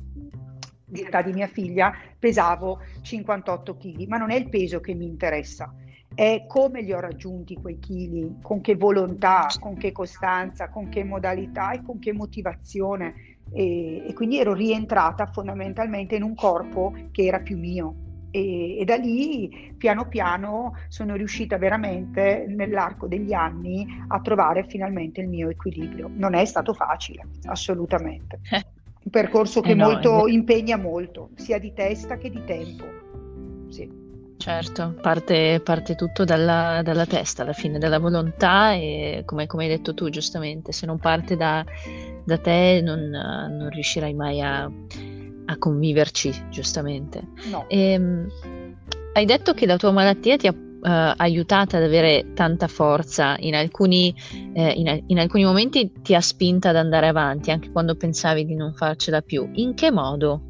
di 0.84 1.00
età 1.00 1.22
di 1.22 1.32
mia 1.32 1.46
figlia, 1.46 1.92
pesavo 2.18 2.80
58 3.02 3.76
kg, 3.76 4.06
ma 4.06 4.16
non 4.16 4.30
è 4.30 4.36
il 4.36 4.48
peso 4.48 4.80
che 4.80 4.94
mi 4.94 5.06
interessa, 5.06 5.74
è 6.14 6.44
come 6.46 6.82
li 6.82 6.92
ho 6.92 7.00
raggiunti 7.00 7.56
quei 7.56 7.78
chili, 7.78 8.36
con 8.40 8.60
che 8.60 8.76
volontà, 8.76 9.48
con 9.58 9.76
che 9.76 9.90
costanza, 9.90 10.68
con 10.68 10.88
che 10.88 11.02
modalità 11.02 11.72
e 11.72 11.82
con 11.82 11.98
che 11.98 12.12
motivazione. 12.12 13.32
E, 13.52 14.06
e 14.06 14.12
quindi 14.14 14.38
ero 14.38 14.54
rientrata 14.54 15.26
fondamentalmente 15.26 16.16
in 16.16 16.22
un 16.22 16.34
corpo 16.34 16.92
che 17.10 17.24
era 17.24 17.40
più 17.40 17.58
mio. 17.58 18.03
E, 18.34 18.80
e, 18.80 18.84
da 18.84 18.96
lì 18.96 19.72
piano 19.78 20.08
piano 20.08 20.74
sono 20.88 21.14
riuscita 21.14 21.56
veramente 21.56 22.46
nell'arco 22.48 23.06
degli 23.06 23.32
anni 23.32 23.86
a 24.08 24.20
trovare 24.20 24.64
finalmente 24.64 25.20
il 25.20 25.28
mio 25.28 25.48
equilibrio. 25.50 26.10
Non 26.12 26.34
è 26.34 26.44
stato 26.44 26.74
facile, 26.74 27.24
assolutamente. 27.44 28.40
Un 28.50 29.10
percorso 29.10 29.60
che 29.60 29.70
eh 29.70 29.74
no, 29.74 29.90
molto, 29.90 30.26
impegna 30.26 30.76
molto, 30.76 31.30
sia 31.36 31.60
di 31.60 31.72
testa 31.74 32.16
che 32.16 32.28
di 32.28 32.42
tempo. 32.44 32.84
Sì. 33.68 34.02
Certo, 34.36 34.96
parte, 35.00 35.60
parte 35.62 35.94
tutto 35.94 36.24
dalla, 36.24 36.80
dalla, 36.82 37.06
testa, 37.06 37.42
alla 37.42 37.52
fine, 37.52 37.78
dalla 37.78 38.00
volontà 38.00 38.72
e 38.72 39.22
come, 39.24 39.46
come, 39.46 39.62
hai 39.62 39.68
detto 39.70 39.94
tu 39.94 40.08
giustamente, 40.08 40.72
se 40.72 40.86
non 40.86 40.98
parte 40.98 41.36
da, 41.36 41.64
da 42.24 42.38
te 42.38 42.80
non, 42.82 43.10
non, 43.10 43.70
riuscirai 43.70 44.12
mai 44.12 44.40
a, 44.40 44.68
a 45.46 45.58
conviverci, 45.58 46.32
giustamente. 46.50 47.22
No. 47.50 47.64
E, 47.68 47.92
ehm, 47.92 48.28
hai 49.14 49.24
detto 49.24 49.54
che 49.54 49.66
la 49.66 49.76
tua 49.76 49.92
malattia 49.92 50.36
ti 50.36 50.46
ha 50.46 50.52
uh, 50.52 51.14
aiutata 51.16 51.76
ad 51.76 51.84
avere 51.84 52.32
tanta 52.34 52.68
forza, 52.68 53.36
in 53.38 53.54
alcuni, 53.54 54.14
eh, 54.52 54.70
in, 54.70 55.02
in 55.06 55.18
alcuni 55.18 55.44
momenti 55.44 55.92
ti 56.02 56.14
ha 56.14 56.20
spinta 56.20 56.70
ad 56.70 56.76
andare 56.76 57.08
avanti, 57.08 57.50
anche 57.50 57.70
quando 57.70 57.94
pensavi 57.96 58.44
di 58.44 58.54
non 58.54 58.74
farcela 58.74 59.22
più. 59.22 59.48
In 59.52 59.74
che 59.74 59.90
modo? 59.90 60.42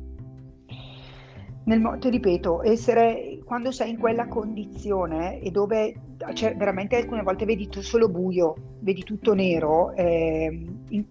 Nel, 1.65 1.97
ti 1.99 2.11
ripeto, 2.11 2.63
essere 2.63 3.39
quando 3.45 3.71
sei 3.71 3.91
in 3.91 3.99
quella 3.99 4.27
condizione 4.29 5.41
e 5.41 5.51
dove 5.51 5.95
cioè, 6.35 6.55
veramente 6.57 6.97
alcune 6.97 7.23
volte 7.23 7.45
vedi 7.45 7.69
tu 7.69 7.81
solo 7.81 8.09
buio, 8.09 8.55
vedi 8.81 9.03
tutto 9.03 9.35
nero, 9.35 9.95
eh, 9.95 10.67
in, 10.89 11.05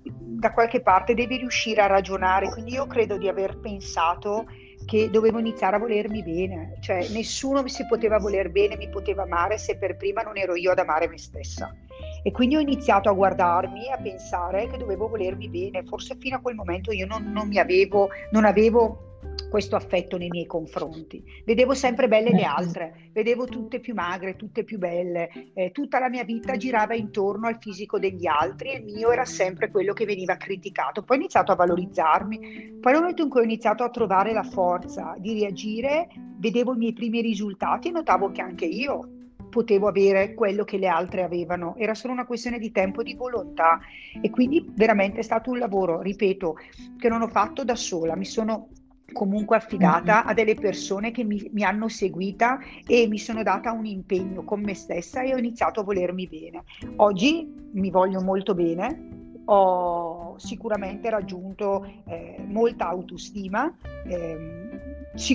da 0.43 0.51
qualche 0.51 0.81
parte 0.81 1.13
devi 1.13 1.37
riuscire 1.37 1.81
a 1.81 1.87
ragionare. 1.87 2.49
Quindi 2.49 2.73
io 2.73 2.85
credo 2.85 3.17
di 3.17 3.29
aver 3.29 3.59
pensato 3.59 4.45
che 4.85 5.09
dovevo 5.09 5.39
iniziare 5.39 5.77
a 5.77 5.79
volermi 5.79 6.21
bene, 6.21 6.75
cioè 6.81 7.07
nessuno 7.11 7.63
mi 7.63 7.69
si 7.69 7.85
poteva 7.85 8.19
voler 8.19 8.51
bene, 8.51 8.75
mi 8.75 8.89
poteva 8.89 9.23
amare 9.23 9.57
se 9.57 9.77
per 9.77 9.95
prima 9.95 10.21
non 10.21 10.37
ero 10.37 10.55
io 10.55 10.71
ad 10.71 10.79
amare 10.79 11.07
me 11.07 11.17
stessa. 11.17 11.73
E 12.21 12.31
quindi 12.31 12.57
ho 12.57 12.59
iniziato 12.59 13.07
a 13.07 13.13
guardarmi, 13.13 13.89
a 13.89 13.97
pensare 13.97 14.67
che 14.67 14.75
dovevo 14.75 15.07
volermi 15.07 15.47
bene. 15.47 15.83
Forse 15.85 16.17
fino 16.19 16.35
a 16.35 16.39
quel 16.39 16.55
momento 16.55 16.91
io 16.91 17.05
non, 17.05 17.31
non 17.31 17.47
mi 17.47 17.59
avevo, 17.59 18.09
non 18.31 18.43
avevo 18.43 19.12
questo 19.53 19.75
affetto 19.75 20.17
nei 20.17 20.29
miei 20.29 20.47
confronti. 20.47 21.23
Vedevo 21.45 21.75
sempre 21.75 22.07
belle 22.07 22.31
le 22.31 22.41
altre, 22.41 23.11
vedevo 23.13 23.45
tutte 23.45 23.79
più 23.79 23.93
magre, 23.93 24.35
tutte 24.35 24.63
più 24.63 24.79
belle, 24.79 25.29
eh, 25.53 25.69
tutta 25.71 25.99
la 25.99 26.09
mia 26.09 26.23
vita 26.23 26.57
girava 26.57 26.95
intorno 26.95 27.45
al 27.45 27.59
fisico 27.59 27.99
degli 27.99 28.25
altri 28.25 28.71
e 28.71 28.77
il 28.77 28.85
mio 28.85 29.11
era 29.11 29.25
sempre 29.25 29.69
quello 29.69 29.93
che 29.93 30.05
veniva 30.05 30.37
criticato. 30.37 31.03
Poi 31.03 31.17
ho 31.17 31.19
iniziato 31.19 31.51
a 31.51 31.55
valorizzarmi, 31.55 32.79
poi 32.81 32.91
nel 32.93 33.01
momento 33.01 33.21
in 33.21 33.29
cui 33.29 33.41
ho 33.41 33.43
iniziato 33.43 33.83
a 33.83 33.91
trovare 33.91 34.33
la 34.33 34.41
forza 34.41 35.13
di 35.19 35.39
reagire, 35.39 36.07
vedevo 36.39 36.73
i 36.73 36.77
miei 36.77 36.93
primi 36.93 37.21
risultati 37.21 37.89
e 37.89 37.91
notavo 37.91 38.31
che 38.31 38.41
anche 38.41 38.65
io 38.65 39.07
potevo 39.51 39.87
avere 39.87 40.33
quello 40.33 40.63
che 40.63 40.79
le 40.79 40.87
altre 40.87 41.21
avevano, 41.21 41.75
era 41.77 41.93
solo 41.93 42.13
una 42.13 42.25
questione 42.25 42.57
di 42.57 42.71
tempo 42.71 43.01
e 43.01 43.03
di 43.03 43.13
volontà 43.13 43.79
e 44.19 44.31
quindi 44.31 44.67
veramente 44.73 45.19
è 45.19 45.23
stato 45.23 45.51
un 45.51 45.59
lavoro, 45.59 46.01
ripeto, 46.01 46.55
che 46.97 47.07
non 47.07 47.21
ho 47.21 47.27
fatto 47.27 47.63
da 47.63 47.75
sola, 47.75 48.15
mi 48.15 48.25
sono 48.25 48.69
comunque 49.13 49.55
affidata 49.55 50.25
a 50.25 50.33
delle 50.33 50.55
persone 50.55 51.11
che 51.11 51.23
mi, 51.23 51.49
mi, 51.53 51.63
hanno 51.63 51.87
seguita 51.87 52.59
e 52.85 53.07
mi 53.07 53.17
sono 53.17 53.43
data 53.43 53.71
un 53.71 53.85
impegno 53.85 54.43
con 54.43 54.61
me 54.61 54.73
stessa 54.73 55.21
e 55.21 55.33
ho 55.33 55.37
iniziato 55.37 55.79
a 55.79 55.83
volermi 55.83 56.27
bene. 56.27 56.63
Oggi 56.97 57.49
mi 57.71 57.89
voglio 57.89 58.21
molto 58.21 58.53
bene, 58.53 59.21
ho 59.45 60.37
sicuramente 60.37 61.09
raggiunto 61.09 61.85
eh, 62.05 62.43
molta 62.47 62.87
autostima. 62.87 63.73
Eh, 64.05 64.72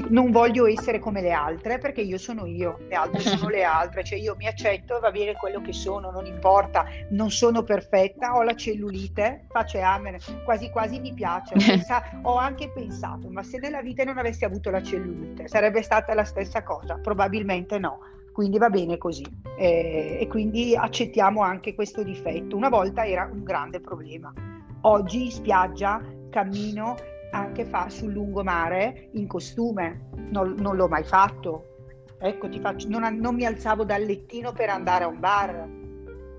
non 0.09 0.31
voglio 0.31 0.67
essere 0.67 0.99
come 0.99 1.21
le 1.21 1.31
altre 1.31 1.79
perché 1.79 2.01
io 2.01 2.19
sono 2.19 2.47
io, 2.47 2.79
le 2.89 2.95
altre 2.95 3.21
sono 3.21 3.49
le 3.49 3.63
altre, 3.65 4.03
cioè 4.03 4.19
io 4.19 4.35
mi 4.37 4.47
accetto 4.47 4.97
e 4.97 5.01
va 5.01 5.11
bene 5.11 5.35
quello 5.35 5.61
che 5.61 5.73
sono, 5.73 6.11
non 6.11 6.27
importa, 6.27 6.85
non 7.11 7.31
sono 7.31 7.63
perfetta, 7.63 8.35
ho 8.35 8.43
la 8.43 8.55
cellulite, 8.55 9.47
face 9.49 9.81
amen, 9.81 10.19
quasi 10.45 10.71
quasi 10.71 10.99
mi 10.99 11.13
piace, 11.13 11.55
ho, 11.55 11.59
pensato, 11.65 12.17
ho 12.23 12.37
anche 12.37 12.71
pensato, 12.71 13.29
ma 13.31 13.43
se 13.43 13.59
nella 13.59 13.81
vita 13.81 14.03
non 14.03 14.19
avessi 14.19 14.45
avuto 14.45 14.71
la 14.71 14.83
cellulite 14.83 15.47
sarebbe 15.47 15.83
stata 15.83 16.13
la 16.15 16.25
stessa 16.25 16.63
cosa? 16.63 16.99
Probabilmente 16.99 17.79
no, 17.79 18.01
quindi 18.33 18.59
va 18.59 18.71
bene 18.71 18.99
così 18.99 19.25
eh, 19.57 20.19
e 20.21 20.27
quindi 20.27 20.75
accettiamo 20.77 21.43
anche 21.43 21.75
questo 21.75 22.03
difetto. 22.03 22.57
Una 22.57 22.69
volta 22.69 23.07
era 23.07 23.29
un 23.33 23.45
grande 23.45 23.81
problema, 23.81 24.33
oggi 24.83 25.27
in 25.27 25.31
spiaggia 25.31 26.03
cammino 26.31 26.97
anche 27.39 27.65
fa 27.65 27.89
sul 27.89 28.13
lungomare 28.13 29.11
in 29.13 29.27
costume, 29.27 30.09
non, 30.31 30.55
non 30.59 30.77
l'ho 30.77 30.89
mai 30.89 31.05
fatto. 31.05 31.65
Ecco, 32.21 32.49
ti 32.49 32.59
faccio, 32.59 32.89
non, 32.89 33.17
non, 33.17 33.35
mi 33.35 33.45
alzavo 33.45 33.85
dal 33.85 34.03
lettino 34.03 34.53
per 34.53 34.71
andare 34.71 35.05
a 35.05 35.09
un 35.09 35.21
bar, 35.21 35.69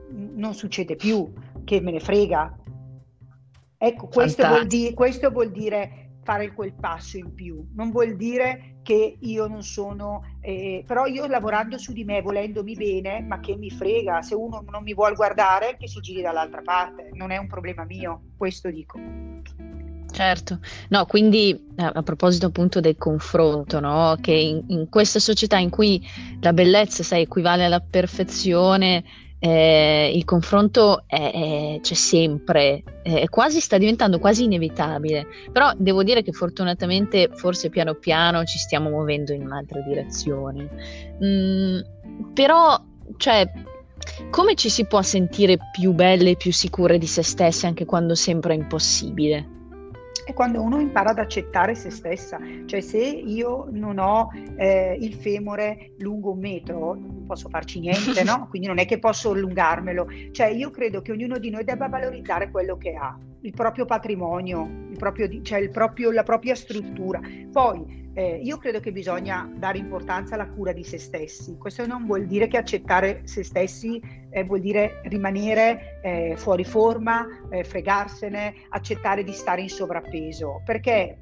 non 0.09 0.53
succede 0.53 0.95
più, 0.95 1.31
che 1.63 1.79
me 1.79 1.91
ne 1.91 1.99
frega. 1.99 2.57
Ecco, 3.77 4.07
questo 4.07 4.45
vuol, 4.45 4.67
di, 4.67 4.93
questo 4.93 5.29
vuol, 5.29 5.51
dire 5.51 6.09
fare 6.21 6.53
quel 6.53 6.73
passo 6.73 7.17
in 7.17 7.33
più, 7.33 7.65
non 7.75 7.91
vuol 7.91 8.15
dire 8.15 8.79
che 8.83 9.17
io 9.19 9.47
non 9.47 9.63
sono, 9.63 10.37
eh, 10.41 10.83
però 10.85 11.05
io 11.05 11.25
lavorando 11.27 11.77
su 11.77 11.93
di 11.93 12.03
me, 12.03 12.21
volendomi 12.21 12.75
bene, 12.75 13.21
ma 13.21 13.39
che 13.39 13.55
mi 13.55 13.69
frega, 13.69 14.21
se 14.21 14.35
uno 14.35 14.63
non 14.69 14.83
mi 14.83 14.93
vuole 14.93 15.15
guardare, 15.15 15.77
che 15.77 15.87
si 15.87 15.99
giri 16.01 16.21
dall'altra 16.21 16.61
parte, 16.61 17.09
non 17.13 17.31
è 17.31 17.37
un 17.37 17.47
problema 17.47 17.85
mio, 17.85 18.23
questo 18.37 18.69
dico. 18.69 18.99
Certo, 20.19 20.59
no, 20.89 21.05
quindi 21.05 21.57
a, 21.77 21.91
a 21.95 22.03
proposito 22.03 22.47
appunto 22.47 22.81
del 22.81 22.97
confronto, 22.97 23.79
no? 23.79 24.17
che 24.19 24.33
in, 24.33 24.65
in, 24.67 24.89
questa 24.89 25.17
società 25.17 25.57
in 25.57 25.69
cui 25.69 26.05
la 26.41 26.51
bellezza 26.51 27.03
sai, 27.03 27.21
equivale 27.21 27.63
alla 27.63 27.79
perfezione, 27.79 29.05
eh, 29.39 30.11
il 30.13 30.25
confronto 30.25 31.05
è, 31.07 31.31
è, 31.31 31.79
c'è 31.79 31.93
sempre, 31.93 32.83
è 33.01 33.29
quasi, 33.29 33.61
sta 33.61 33.77
diventando 33.77 34.19
quasi 34.19 34.43
inevitabile, 34.43 35.25
però 35.53 35.71
devo 35.77 36.03
dire 36.03 36.21
che 36.21 36.33
fortunatamente 36.33 37.29
forse 37.33 37.69
piano 37.69 37.93
piano 37.93 38.43
ci 38.43 38.57
stiamo 38.57 38.89
muovendo 38.89 39.31
in 39.31 39.43
un'altra 39.43 39.79
direzione. 39.79 40.69
Mm, 41.23 41.79
però, 42.33 42.77
cioè, 43.15 43.49
come 44.29 44.55
ci 44.55 44.67
si 44.67 44.85
può 44.85 45.01
sentire 45.01 45.57
più 45.71 45.93
belle 45.93 46.31
e 46.31 46.35
più 46.35 46.51
sicure 46.51 46.97
di 46.97 47.07
se 47.07 47.23
stesse 47.23 47.67
anche 47.67 47.85
quando 47.85 48.15
sembra 48.15 48.51
impossibile? 48.51 49.58
È 50.29 50.33
quando 50.33 50.61
uno 50.61 50.79
impara 50.79 51.09
ad 51.09 51.19
accettare 51.19 51.75
se 51.75 51.89
stessa, 51.89 52.39
cioè 52.65 52.81
se 52.81 52.99
io 52.99 53.67
non 53.71 53.97
ho 53.97 54.29
eh, 54.55 54.97
il 54.99 55.13
femore 55.15 55.93
lungo 55.97 56.31
un 56.31 56.39
metro, 56.39 56.95
non 56.95 57.25
posso 57.25 57.49
farci 57.49 57.79
niente, 57.79 58.23
no? 58.23 58.47
Quindi 58.49 58.67
non 58.67 58.79
è 58.79 58.85
che 58.85 58.99
posso 58.99 59.31
allungarmelo, 59.31 60.07
cioè 60.31 60.47
io 60.47 60.69
credo 60.69 61.01
che 61.01 61.11
ognuno 61.11 61.37
di 61.37 61.49
noi 61.49 61.63
debba 61.63 61.87
valorizzare 61.87 62.51
quello 62.51 62.77
che 62.77 62.93
ha, 62.93 63.17
il 63.41 63.51
proprio 63.53 63.85
patrimonio, 63.85 64.87
il 64.89 64.97
proprio, 64.97 65.41
cioè 65.41 65.59
il 65.59 65.69
proprio, 65.69 66.11
la 66.11 66.23
propria 66.23 66.55
struttura. 66.55 67.19
Poi 67.51 68.11
eh, 68.13 68.39
io 68.43 68.57
credo 68.57 68.79
che 68.79 68.91
bisogna 68.91 69.49
dare 69.55 69.77
importanza 69.77 70.35
alla 70.35 70.49
cura 70.49 70.73
di 70.73 70.83
se 70.83 70.97
stessi. 70.97 71.57
Questo 71.57 71.85
non 71.85 72.05
vuol 72.05 72.25
dire 72.25 72.47
che 72.47 72.57
accettare 72.57 73.21
se 73.23 73.43
stessi 73.43 74.01
eh, 74.29 74.43
vuol 74.43 74.59
dire 74.59 75.01
rimanere 75.05 75.99
eh, 76.01 76.33
fuori 76.35 76.63
forma, 76.65 77.25
eh, 77.49 77.63
fregarsene, 77.63 78.53
accettare 78.69 79.23
di 79.23 79.31
stare 79.31 79.61
in 79.61 79.69
sovrappeso, 79.69 80.61
perché 80.65 81.17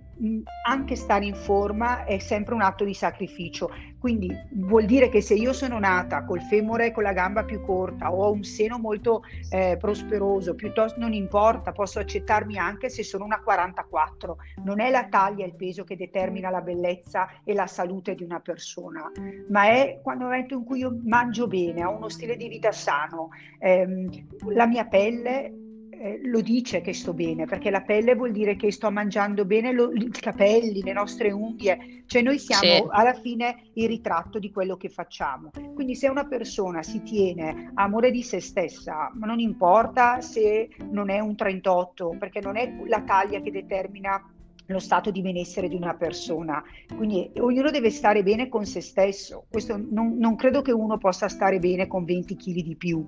anche 0.65 0.95
stare 0.95 1.25
in 1.25 1.35
forma 1.35 2.05
è 2.05 2.17
sempre 2.19 2.53
un 2.53 2.61
atto 2.61 2.83
di 2.83 2.93
sacrificio. 2.93 3.69
Quindi 3.99 4.31
vuol 4.51 4.85
dire 4.85 5.09
che 5.09 5.21
se 5.21 5.33
io 5.33 5.53
sono 5.53 5.79
nata 5.79 6.23
col 6.23 6.41
femore 6.41 6.91
con 6.91 7.03
la 7.03 7.13
gamba 7.13 7.43
più 7.43 7.61
corta 7.61 8.11
o 8.11 8.25
ho 8.25 8.31
un 8.31 8.43
seno 8.43 8.77
molto 8.77 9.23
eh, 9.49 9.75
prosperoso, 9.79 10.55
piuttosto 10.55 10.99
non 10.99 11.13
importa, 11.13 11.71
posso 11.71 11.99
accettarmi 11.99 12.57
anche 12.57 12.89
se 12.89 13.03
sono 13.03 13.25
una 13.25 13.41
44. 13.41 14.37
Non 14.63 14.79
è 14.79 14.89
la 14.89 15.07
taglia 15.07 15.43
e 15.43 15.47
il 15.47 15.55
peso 15.55 15.83
che 15.83 15.95
determina 15.95 16.49
la 16.49 16.61
bellezza 16.61 17.27
e 17.43 17.53
la 17.53 17.67
salute 17.67 18.15
di 18.15 18.23
una 18.23 18.39
persona, 18.39 19.11
ma 19.49 19.65
è 19.65 19.99
quando 20.01 20.23
nel 20.23 20.33
momento 20.33 20.55
in 20.55 20.63
cui 20.63 20.79
io 20.79 20.95
mangio 21.03 21.47
bene, 21.47 21.83
ho 21.83 21.95
uno 21.95 22.09
stile 22.09 22.37
di 22.37 22.47
vita 22.47 22.71
sano, 22.71 23.29
ehm, 23.59 24.09
la 24.49 24.67
mia 24.67 24.85
pelle 24.85 25.66
eh, 25.99 26.19
lo 26.23 26.41
dice 26.41 26.81
che 26.81 26.93
sto 26.93 27.13
bene, 27.13 27.45
perché 27.45 27.69
la 27.69 27.81
pelle 27.81 28.15
vuol 28.15 28.31
dire 28.31 28.55
che 28.55 28.71
sto 28.71 28.91
mangiando 28.91 29.45
bene 29.45 29.71
lo, 29.71 29.91
i 29.91 30.09
capelli, 30.09 30.81
le 30.81 30.93
nostre 30.93 31.31
unghie, 31.31 32.03
cioè 32.05 32.21
noi 32.21 32.39
siamo 32.39 32.61
sì. 32.61 32.85
alla 32.89 33.13
fine 33.13 33.69
il 33.73 33.87
ritratto 33.87 34.39
di 34.39 34.51
quello 34.51 34.77
che 34.77 34.89
facciamo. 34.89 35.51
Quindi 35.73 35.95
se 35.95 36.07
una 36.07 36.25
persona 36.25 36.83
si 36.83 37.01
tiene 37.03 37.71
amore 37.75 38.11
di 38.11 38.23
se 38.23 38.39
stessa, 38.39 39.11
ma 39.13 39.25
non 39.25 39.39
importa 39.39 40.21
se 40.21 40.69
non 40.89 41.09
è 41.09 41.19
un 41.19 41.35
38, 41.35 42.15
perché 42.19 42.39
non 42.41 42.57
è 42.57 42.71
la 42.85 43.01
taglia 43.01 43.41
che 43.41 43.51
determina 43.51 44.21
lo 44.67 44.79
stato 44.79 45.11
di 45.11 45.21
benessere 45.21 45.67
di 45.67 45.75
una 45.75 45.95
persona. 45.95 46.63
Quindi 46.95 47.31
ognuno 47.39 47.69
deve 47.71 47.89
stare 47.89 48.23
bene 48.23 48.49
con 48.49 48.65
se 48.65 48.81
stesso. 48.81 49.45
Questo 49.49 49.77
non, 49.77 50.17
non 50.17 50.35
credo 50.35 50.61
che 50.61 50.71
uno 50.71 50.97
possa 50.97 51.27
stare 51.27 51.59
bene 51.59 51.87
con 51.87 52.05
20 52.05 52.35
kg 52.35 52.53
di 52.61 52.75
più. 52.75 53.05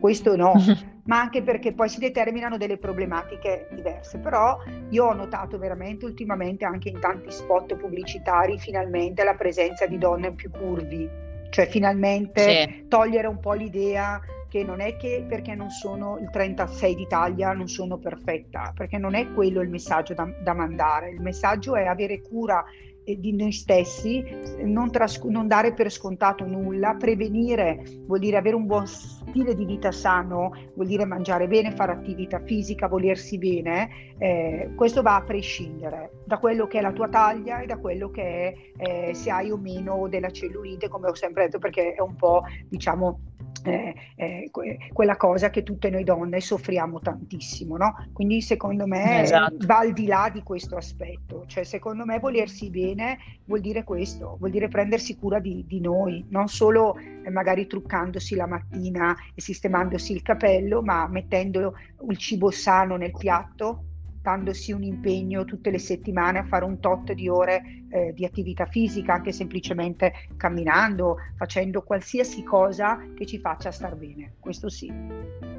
Questo 0.00 0.36
no, 0.36 0.52
ma 1.06 1.20
anche 1.20 1.42
perché 1.42 1.72
poi 1.72 1.88
si 1.88 1.98
determinano 1.98 2.56
delle 2.56 2.78
problematiche 2.78 3.68
diverse. 3.72 4.18
Però 4.18 4.58
io 4.90 5.06
ho 5.06 5.14
notato 5.14 5.58
veramente 5.58 6.04
ultimamente 6.04 6.64
anche 6.64 6.88
in 6.88 7.00
tanti 7.00 7.30
spot 7.30 7.76
pubblicitari 7.76 8.58
finalmente 8.58 9.24
la 9.24 9.34
presenza 9.34 9.86
di 9.86 9.98
donne 9.98 10.32
più 10.32 10.50
curvi, 10.50 11.08
cioè 11.50 11.66
finalmente 11.66 12.42
sì. 12.42 12.84
togliere 12.88 13.26
un 13.26 13.40
po' 13.40 13.54
l'idea 13.54 14.20
che 14.54 14.62
non 14.62 14.78
è 14.80 14.94
che 14.96 15.24
perché 15.28 15.56
non 15.56 15.70
sono 15.70 16.16
il 16.18 16.30
36 16.30 16.94
d'Italia 16.94 17.52
non 17.54 17.66
sono 17.66 17.98
perfetta, 17.98 18.70
perché 18.72 18.98
non 18.98 19.16
è 19.16 19.32
quello 19.32 19.60
il 19.60 19.68
messaggio 19.68 20.14
da, 20.14 20.32
da 20.44 20.54
mandare, 20.54 21.10
il 21.10 21.20
messaggio 21.20 21.74
è 21.74 21.86
avere 21.86 22.20
cura 22.20 22.64
eh, 23.02 23.18
di 23.18 23.34
noi 23.34 23.50
stessi, 23.50 24.24
non, 24.62 24.92
tras- 24.92 25.20
non, 25.24 25.48
dare 25.48 25.74
per 25.74 25.90
scontato 25.90 26.46
nulla, 26.46 26.94
prevenire 26.94 27.82
vuol 28.06 28.20
dire 28.20 28.36
avere 28.36 28.54
un 28.54 28.66
buon 28.66 28.86
stile 28.86 29.56
di 29.56 29.64
vita 29.64 29.90
sano, 29.90 30.52
vuol 30.76 30.86
dire 30.86 31.04
mangiare 31.04 31.48
bene, 31.48 31.72
fare 31.72 31.90
attività 31.90 32.38
fisica, 32.38 32.86
volersi 32.86 33.38
bene, 33.38 34.14
eh, 34.18 34.70
questo 34.76 35.02
va 35.02 35.16
a 35.16 35.22
prescindere 35.22 36.22
da 36.24 36.38
quello 36.38 36.68
che 36.68 36.78
è 36.78 36.80
la 36.80 36.92
tua 36.92 37.08
taglia 37.08 37.58
e 37.58 37.66
da 37.66 37.78
quello 37.78 38.08
che 38.08 38.22
è 38.22 38.54
eh, 38.76 39.14
se 39.14 39.32
hai 39.32 39.50
o 39.50 39.56
meno 39.56 40.06
della 40.06 40.30
cellulite, 40.30 40.88
come 40.88 41.08
ho 41.08 41.14
sempre 41.16 41.46
detto, 41.46 41.58
perché 41.58 41.94
è 41.94 42.00
un 42.00 42.14
po' 42.14 42.42
diciamo 42.68 43.32
eh, 43.70 43.94
eh, 44.16 44.48
que- 44.50 44.78
quella 44.92 45.16
cosa 45.16 45.50
che 45.50 45.62
tutte 45.62 45.90
noi 45.90 46.04
donne 46.04 46.40
soffriamo 46.40 47.00
tantissimo, 47.00 47.76
no? 47.76 47.94
Quindi 48.12 48.40
secondo 48.40 48.86
me 48.86 49.22
esatto. 49.22 49.56
va 49.66 49.78
al 49.78 49.92
di 49.92 50.06
là 50.06 50.30
di 50.32 50.42
questo 50.42 50.76
aspetto, 50.76 51.44
cioè 51.46 51.64
secondo 51.64 52.04
me 52.04 52.18
volersi 52.18 52.70
bene 52.70 53.18
vuol 53.44 53.60
dire 53.60 53.84
questo, 53.84 54.36
vuol 54.38 54.50
dire 54.50 54.68
prendersi 54.68 55.16
cura 55.16 55.38
di, 55.38 55.64
di 55.66 55.80
noi, 55.80 56.24
non 56.28 56.48
solo 56.48 56.96
eh, 56.96 57.30
magari 57.30 57.66
truccandosi 57.66 58.34
la 58.34 58.46
mattina 58.46 59.14
e 59.34 59.40
sistemandosi 59.40 60.12
il 60.12 60.22
capello, 60.22 60.82
ma 60.82 61.06
mettendo 61.08 61.74
il 62.08 62.16
cibo 62.16 62.50
sano 62.50 62.96
nel 62.96 63.12
piatto, 63.16 63.84
dandosi 64.24 64.72
un 64.72 64.82
impegno 64.82 65.44
tutte 65.44 65.70
le 65.70 65.78
settimane 65.78 66.38
a 66.38 66.44
fare 66.44 66.64
un 66.64 66.80
tot 66.80 67.12
di 67.12 67.28
ore 67.28 67.84
eh, 67.90 68.14
di 68.14 68.24
attività 68.24 68.64
fisica, 68.64 69.12
anche 69.12 69.32
semplicemente 69.32 70.14
camminando, 70.38 71.18
facendo 71.36 71.82
qualsiasi 71.82 72.42
cosa 72.42 72.98
che 73.14 73.26
ci 73.26 73.38
faccia 73.38 73.70
star 73.70 73.96
bene, 73.96 74.36
questo 74.40 74.70
sì. 74.70 75.53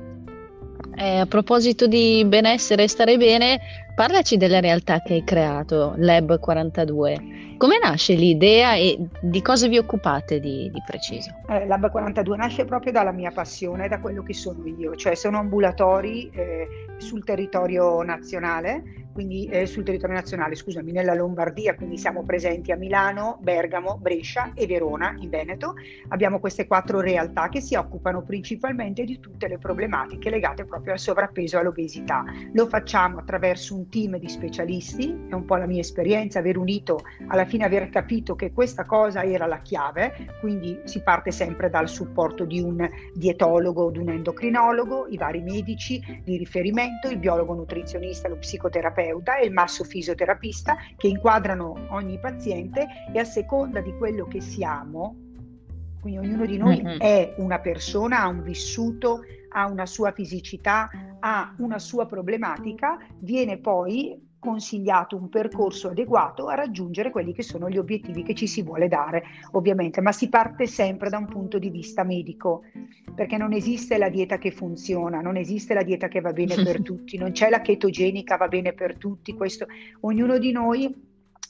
Eh, 0.98 1.20
a 1.20 1.26
proposito 1.26 1.88
di 1.88 2.24
benessere 2.26 2.84
e 2.84 2.88
stare 2.88 3.18
bene, 3.18 3.60
parlaci 3.96 4.38
della 4.38 4.62
realtà 4.62 5.02
che 5.02 5.14
hai 5.16 5.24
creato, 5.24 5.94
Lab 5.98 6.40
42. 6.40 7.56
Come 7.58 7.80
nasce 7.82 8.14
l'idea 8.14 8.76
e 8.76 8.98
di 9.22 9.42
cosa 9.42 9.68
vi 9.68 9.78
occupate 9.78 10.40
di, 10.40 10.70
di 10.72 10.82
preciso? 10.86 11.32
Eh, 11.50 11.66
Lab 11.66 11.90
42 11.90 12.38
nasce 12.38 12.66
proprio 12.66 12.92
dalla 12.92 13.12
mia 13.12 13.32
passione, 13.32 13.88
da 13.88 14.00
quello 14.00 14.24
che 14.24 14.34
sono 14.34 14.66
io, 14.66 14.96
cioè 14.96 15.16
sono 15.16 15.38
ambulatori 15.38 16.30
eh, 16.32 16.68
sul 16.98 17.24
territorio 17.24 18.02
nazionale 18.02 19.05
quindi 19.16 19.46
eh, 19.46 19.66
sul 19.66 19.86
territorio 19.86 20.16
nazionale, 20.16 20.56
scusami, 20.56 20.92
nella 20.92 21.14
Lombardia, 21.14 21.74
quindi 21.74 21.98
siamo 21.98 22.24
presenti 22.24 22.74
a 22.74 22.76
Milano, 22.76 23.38
Bergamo, 23.40 23.98
Brescia 23.98 24.52
e 24.54 24.68
Verona 24.68 25.16
in 25.20 25.30
Veneto. 25.30 25.76
Abbiamo 26.10 26.42
queste 26.42 26.68
quattro 26.68 27.00
realtà 27.00 27.48
che 27.48 27.62
si 27.62 27.76
occupano 27.76 28.24
principalmente 28.24 29.06
di 29.06 29.22
tutte 29.22 29.48
le 29.48 29.58
problematiche 29.58 30.30
legate 30.30 30.66
proprio 30.66 30.92
al 30.92 31.00
sovrappeso 31.00 31.56
e 31.56 31.60
all'obesità. 31.62 32.26
Lo 32.52 32.68
facciamo 32.68 33.20
attraverso 33.20 33.74
un 33.74 33.88
team 33.88 34.18
di 34.18 34.28
specialisti, 34.28 35.28
è 35.30 35.34
un 35.34 35.46
po' 35.46 35.56
la 35.56 35.66
mia 35.66 35.80
esperienza, 35.80 36.40
aver 36.40 36.58
unito, 36.58 37.00
alla 37.28 37.46
fine 37.46 37.64
aver 37.64 37.88
capito 37.88 38.36
che 38.36 38.52
questa 38.52 38.84
cosa 38.84 39.24
era 39.24 39.46
la 39.46 39.62
chiave, 39.62 40.36
quindi 40.42 40.78
si 40.84 41.02
parte 41.02 41.32
sempre 41.32 41.70
dal 41.70 41.88
supporto 41.88 42.44
di 42.44 42.60
un 42.60 42.86
dietologo 43.14 43.92
di 43.92 44.00
un 44.00 44.10
endocrinologo, 44.10 45.08
i 45.08 45.16
vari 45.16 45.42
medici 45.42 46.04
di 46.22 46.36
riferimento, 46.36 47.08
il 47.08 47.18
biologo 47.18 47.54
nutrizionista, 47.54 48.28
lo 48.28 48.36
psicoterapeuta, 48.36 49.04
terapeuta 49.06 49.38
e 49.38 49.46
il 49.46 49.54
masso 49.54 49.84
fisioterapista 49.84 50.76
che 50.98 51.08
inquadrano 51.08 51.88
ogni 51.90 52.20
paziente 52.20 52.88
e 53.14 53.20
a 53.20 53.24
seconda 53.24 53.82
di 53.82 53.96
quello 53.98 54.26
che 54.26 54.42
siamo, 54.42 55.16
quindi 56.02 56.20
ognuno 56.20 56.46
di 56.46 56.58
noi 56.58 56.82
mm-hmm. 56.82 57.00
è 57.00 57.36
una 57.38 57.60
persona, 57.60 58.22
ha 58.22 58.28
un 58.28 58.42
vissuto, 58.42 59.22
ha 59.50 59.68
una 59.68 59.86
sua 59.86 60.12
fisicità, 60.12 60.90
ha 61.20 61.54
una 61.60 61.80
sua 61.80 62.06
problematica, 62.06 62.98
viene 63.20 63.58
poi 63.58 64.22
consigliato 64.46 65.18
un 65.18 65.28
percorso 65.28 65.90
adeguato 65.90 66.48
a 66.48 66.54
raggiungere 66.54 67.10
quelli 67.10 67.34
che 67.34 67.42
sono 67.42 67.68
gli 67.68 67.80
obiettivi 67.80 68.22
che 68.22 68.36
ci 68.36 68.46
si 68.46 68.62
vuole 68.62 68.88
dare, 68.88 69.24
ovviamente, 69.54 70.02
ma 70.02 70.12
si 70.12 70.30
parte 70.30 70.68
sempre 70.68 71.10
da 71.10 71.18
un 71.18 71.26
punto 71.26 71.58
di 71.58 71.72
vista 71.72 72.04
medico, 72.04 72.62
perché 73.16 73.38
non 73.38 73.54
esiste 73.54 73.98
la 73.98 74.10
dieta 74.10 74.38
che 74.38 74.52
funziona, 74.52 75.20
non 75.20 75.36
esiste 75.36 75.74
la 75.74 75.82
dieta 75.82 76.08
che 76.08 76.22
va 76.22 76.32
bene 76.32 76.54
per 76.56 76.82
tutti, 76.84 77.18
non 77.18 77.32
c'è 77.32 77.50
la 77.50 77.62
chetogenica 77.62 78.38
va 78.38 78.48
bene 78.48 78.74
per 78.74 78.98
tutti, 78.98 79.34
questo 79.34 79.66
ognuno 80.02 80.38
di 80.38 80.52
noi 80.52 80.94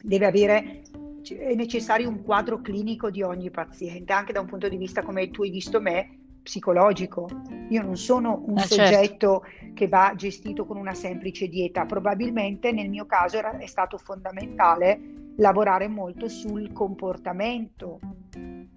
deve 0.02 0.26
avere 0.26 0.82
è 1.28 1.56
necessario 1.56 2.08
un 2.08 2.24
quadro 2.24 2.62
clinico 2.62 3.10
di 3.10 3.24
ogni 3.24 3.50
paziente, 3.50 4.14
anche 4.14 4.32
da 4.32 4.40
un 4.40 4.46
punto 4.46 4.70
di 4.70 4.78
vista 4.78 5.02
come 5.02 5.32
tu 5.32 5.42
hai 5.42 5.50
visto 5.50 5.82
me, 5.82 6.25
psicologico. 6.46 7.28
Io 7.70 7.82
non 7.82 7.98
sono 7.98 8.44
un 8.46 8.60
eh, 8.60 8.62
soggetto 8.62 9.44
certo. 9.44 9.74
che 9.74 9.88
va 9.88 10.14
gestito 10.16 10.66
con 10.66 10.78
una 10.78 10.94
semplice 10.94 11.48
dieta, 11.48 11.86
probabilmente 11.86 12.72
nel 12.72 12.88
mio 12.88 13.06
caso 13.06 13.38
era, 13.38 13.58
è 13.58 13.66
stato 13.66 13.98
fondamentale 13.98 15.00
lavorare 15.38 15.88
molto 15.88 16.30
sul 16.30 16.72
comportamento, 16.72 18.00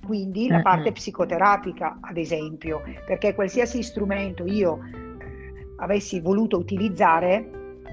quindi 0.04 0.48
la 0.48 0.62
parte 0.62 0.92
psicoterapica 0.92 1.98
ad 2.00 2.16
esempio, 2.16 2.82
perché 3.06 3.34
qualsiasi 3.34 3.82
strumento 3.82 4.44
io 4.46 4.78
eh, 4.78 5.74
avessi 5.76 6.18
voluto 6.20 6.56
utilizzare 6.56 7.50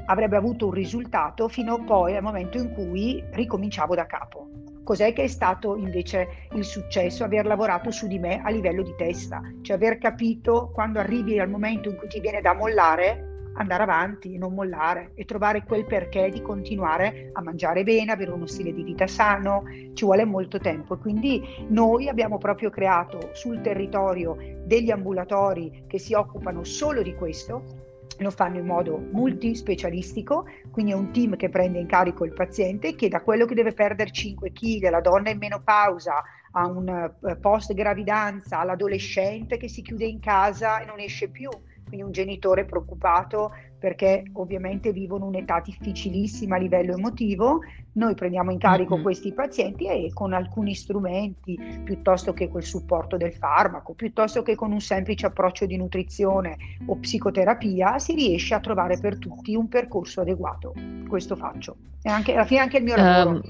avrebbe 0.08 0.38
avuto 0.38 0.68
un 0.68 0.72
risultato 0.72 1.48
fino 1.48 1.84
poi 1.84 2.16
al 2.16 2.24
momento 2.24 2.58
in 2.58 2.72
cui 2.72 3.24
ricominciavo 3.32 3.94
da 3.94 4.06
capo. 4.06 4.48
Cos'è 4.86 5.14
che 5.14 5.24
è 5.24 5.28
stato 5.28 5.76
invece 5.78 6.48
il 6.54 6.64
successo? 6.64 7.24
Aver 7.24 7.48
lavorato 7.48 7.90
su 7.90 8.06
di 8.06 8.20
me 8.20 8.40
a 8.44 8.52
livello 8.52 8.84
di 8.84 8.94
testa, 8.96 9.42
cioè 9.64 9.78
aver 9.78 9.98
capito 9.98 10.70
quando 10.72 11.00
arrivi 11.00 11.40
al 11.40 11.50
momento 11.50 11.90
in 11.90 11.96
cui 11.96 12.08
ti 12.08 12.20
viene 12.20 12.40
da 12.40 12.54
mollare, 12.54 13.50
andare 13.56 13.82
avanti, 13.82 14.38
non 14.38 14.54
mollare 14.54 15.14
e 15.16 15.26
trovare 15.26 15.64
quel 15.64 15.88
perché 15.88 16.30
di 16.30 16.40
continuare 16.44 17.32
a 17.34 17.42
mangiare 17.42 17.82
bene, 17.82 18.12
avere 18.12 18.30
uno 18.30 18.46
stile 18.46 18.74
di 18.74 18.84
vita 18.84 19.08
sano, 19.08 19.64
ci 19.96 20.06
vuole 20.06 20.24
molto 20.24 20.60
tempo. 20.60 21.00
Quindi 21.00 21.42
noi 21.70 22.08
abbiamo 22.08 22.38
proprio 22.38 22.70
creato 22.70 23.32
sul 23.34 23.62
territorio 23.62 24.38
degli 24.66 24.92
ambulatori 24.92 25.86
che 25.88 25.98
si 25.98 26.14
occupano 26.14 26.64
solo 26.64 27.02
di 27.02 27.16
questo 27.16 27.85
lo 28.20 28.32
fanno 28.32 28.58
in 28.58 28.66
modo 28.66 28.98
multispecialistico, 28.98 30.46
quindi 30.72 30.92
è 30.92 30.96
un 30.96 31.12
team 31.12 31.36
che 31.36 31.50
prende 31.50 31.80
in 31.80 31.88
carico 31.88 32.26
il 32.26 32.34
paziente 32.34 32.96
che 32.96 33.10
da 33.10 33.22
quello 33.22 33.46
che 33.46 33.56
deve 33.56 33.74
perdere 33.74 34.12
5 34.12 34.52
kg, 34.52 34.90
la 34.90 35.02
donna 35.02 35.30
in 35.30 35.38
menopausa, 35.38 36.24
a 36.52 36.68
un 36.68 36.88
eh, 36.88 37.36
post 37.38 37.74
gravidanza, 37.74 38.60
all'adolescente 38.60 39.58
che 39.58 39.68
si 39.68 39.82
chiude 39.82 40.06
in 40.06 40.20
casa 40.20 40.80
e 40.80 40.86
non 40.86 41.00
esce 41.00 41.30
più, 41.30 41.50
quindi 41.86 42.06
un 42.06 42.12
genitore 42.12 42.66
preoccupato 42.66 43.52
perché 43.78 44.24
ovviamente 44.34 44.92
vivono 44.92 45.26
un'età 45.26 45.62
difficilissima 45.64 46.56
a 46.56 46.60
livello 46.60 46.94
emotivo, 46.94 47.60
noi 47.94 48.16
prendiamo 48.16 48.52
in 48.52 48.58
carico 48.58 48.96
mm-hmm. 48.96 49.04
questi 49.04 49.32
pazienti 49.32 49.88
e 49.88 50.12
con 50.12 50.34
alcuni 50.34 50.74
strumenti, 50.74 51.58
piuttosto 51.84 52.34
che 52.34 52.50
col 52.50 52.64
supporto 52.64 53.16
del 53.16 53.34
farmaco, 53.34 53.94
piuttosto 53.94 54.42
che 54.42 54.56
con 54.56 54.72
un 54.72 54.82
semplice 54.82 55.28
approccio 55.28 55.68
di 55.68 55.78
nutrizione 55.78 56.58
o 56.88 56.96
psicoterapia, 56.96 58.00
si 58.00 58.16
riesce 58.16 58.56
a 58.56 58.60
trovare 58.60 58.98
per 58.98 59.20
tutti 59.20 59.56
un 59.56 59.68
percorso 59.68 60.22
adeguato. 60.22 60.74
Questo 61.08 61.36
faccio. 61.36 61.76
E 62.02 62.10
anche, 62.10 62.34
alla 62.34 62.46
fine 62.46 62.62
anche 62.62 62.78
il 62.78 62.84
mio 62.84 62.96
lavoro. 62.96 63.30
Um 63.38 63.42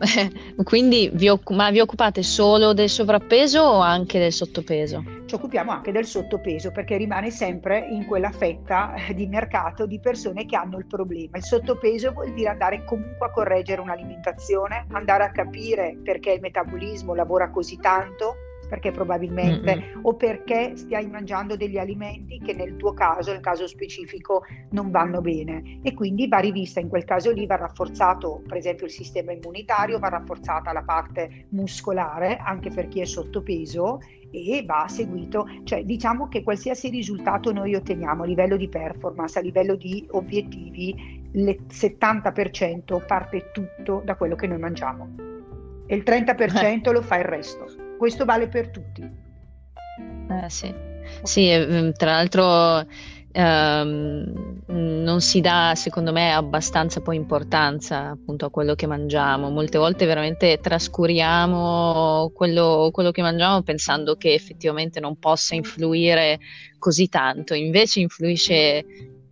Quindi 0.64 1.10
vi, 1.12 1.28
occu- 1.28 1.70
vi 1.70 1.80
occupate 1.80 2.22
solo 2.22 2.72
del 2.72 2.88
sovrappeso 2.88 3.60
o 3.60 3.80
anche 3.80 4.18
del 4.18 4.32
sottopeso? 4.32 5.04
Ci 5.26 5.34
occupiamo 5.34 5.70
anche 5.70 5.92
del 5.92 6.06
sottopeso 6.06 6.72
perché 6.72 6.96
rimane 6.96 7.30
sempre 7.30 7.86
in 7.90 8.06
quella 8.06 8.30
fetta 8.30 8.94
di 9.14 9.26
mercato 9.26 9.86
di 9.86 10.00
persone 10.00 10.46
che 10.46 10.56
hanno 10.56 10.78
il 10.78 10.86
problema. 10.86 11.36
Il 11.36 11.44
sottopeso 11.44 12.12
vuol 12.12 12.32
dire 12.32 12.48
andare 12.48 12.84
comunque 12.84 13.26
a 13.26 13.30
correggere 13.30 13.80
un'alimentazione, 13.80 14.86
andare 14.90 15.24
a 15.24 15.30
capire 15.30 15.98
perché 16.02 16.32
il 16.32 16.40
metabolismo 16.40 17.14
lavora 17.14 17.50
così 17.50 17.76
tanto 17.76 18.36
perché 18.70 18.92
probabilmente 18.92 19.76
mm-hmm. 19.76 19.98
o 20.04 20.14
perché 20.14 20.76
stai 20.76 21.08
mangiando 21.08 21.56
degli 21.56 21.76
alimenti 21.76 22.38
che 22.38 22.54
nel 22.54 22.76
tuo 22.76 22.94
caso, 22.94 23.32
nel 23.32 23.40
caso 23.40 23.66
specifico, 23.66 24.44
non 24.70 24.92
vanno 24.92 25.20
bene 25.20 25.80
e 25.82 25.92
quindi 25.92 26.28
va 26.28 26.38
rivista 26.38 26.78
in 26.78 26.88
quel 26.88 27.04
caso 27.04 27.32
lì 27.32 27.46
va 27.46 27.56
rafforzato 27.56 28.42
per 28.46 28.56
esempio 28.56 28.86
il 28.86 28.92
sistema 28.92 29.32
immunitario, 29.32 29.98
va 29.98 30.08
rafforzata 30.08 30.72
la 30.72 30.82
parte 30.82 31.46
muscolare 31.50 32.36
anche 32.36 32.70
per 32.70 32.86
chi 32.86 33.00
è 33.00 33.04
sottopeso 33.04 33.98
e 34.30 34.62
va 34.64 34.86
seguito, 34.86 35.44
cioè 35.64 35.82
diciamo 35.82 36.28
che 36.28 36.44
qualsiasi 36.44 36.88
risultato 36.88 37.52
noi 37.52 37.74
otteniamo 37.74 38.22
a 38.22 38.26
livello 38.26 38.56
di 38.56 38.68
performance, 38.68 39.36
a 39.36 39.42
livello 39.42 39.74
di 39.74 40.06
obiettivi, 40.12 41.20
il 41.32 41.64
70% 41.68 43.04
parte 43.06 43.50
tutto 43.52 44.02
da 44.04 44.14
quello 44.14 44.36
che 44.36 44.46
noi 44.46 44.58
mangiamo 44.58 45.28
e 45.90 45.96
il 45.96 46.04
30% 46.06 46.88
eh. 46.88 46.92
lo 46.92 47.02
fa 47.02 47.16
il 47.16 47.24
resto. 47.24 47.89
Questo 48.00 48.24
vale 48.24 48.48
per 48.48 48.70
tutti. 48.70 49.02
Eh, 49.02 50.48
sì. 50.48 50.74
sì, 51.22 51.54
mm, 51.54 51.90
tra 51.90 52.12
l'altro 52.12 52.82
ehm, 53.30 54.62
non 54.68 55.20
si 55.20 55.42
dà 55.42 55.74
secondo 55.76 56.10
me 56.10 56.32
abbastanza 56.32 57.02
poi 57.02 57.16
importanza 57.16 58.08
appunto 58.08 58.46
a 58.46 58.50
quello 58.50 58.74
che 58.74 58.86
mangiamo. 58.86 59.50
Molte 59.50 59.76
volte 59.76 60.06
veramente 60.06 60.60
trascuriamo 60.62 62.32
quello, 62.34 62.88
quello 62.90 63.10
che 63.10 63.20
mangiamo 63.20 63.60
pensando 63.60 64.16
che 64.16 64.32
effettivamente 64.32 64.98
non 64.98 65.18
possa 65.18 65.54
influire 65.54 66.38
così 66.78 67.06
tanto, 67.06 67.52
invece 67.52 68.00
influisce 68.00 68.82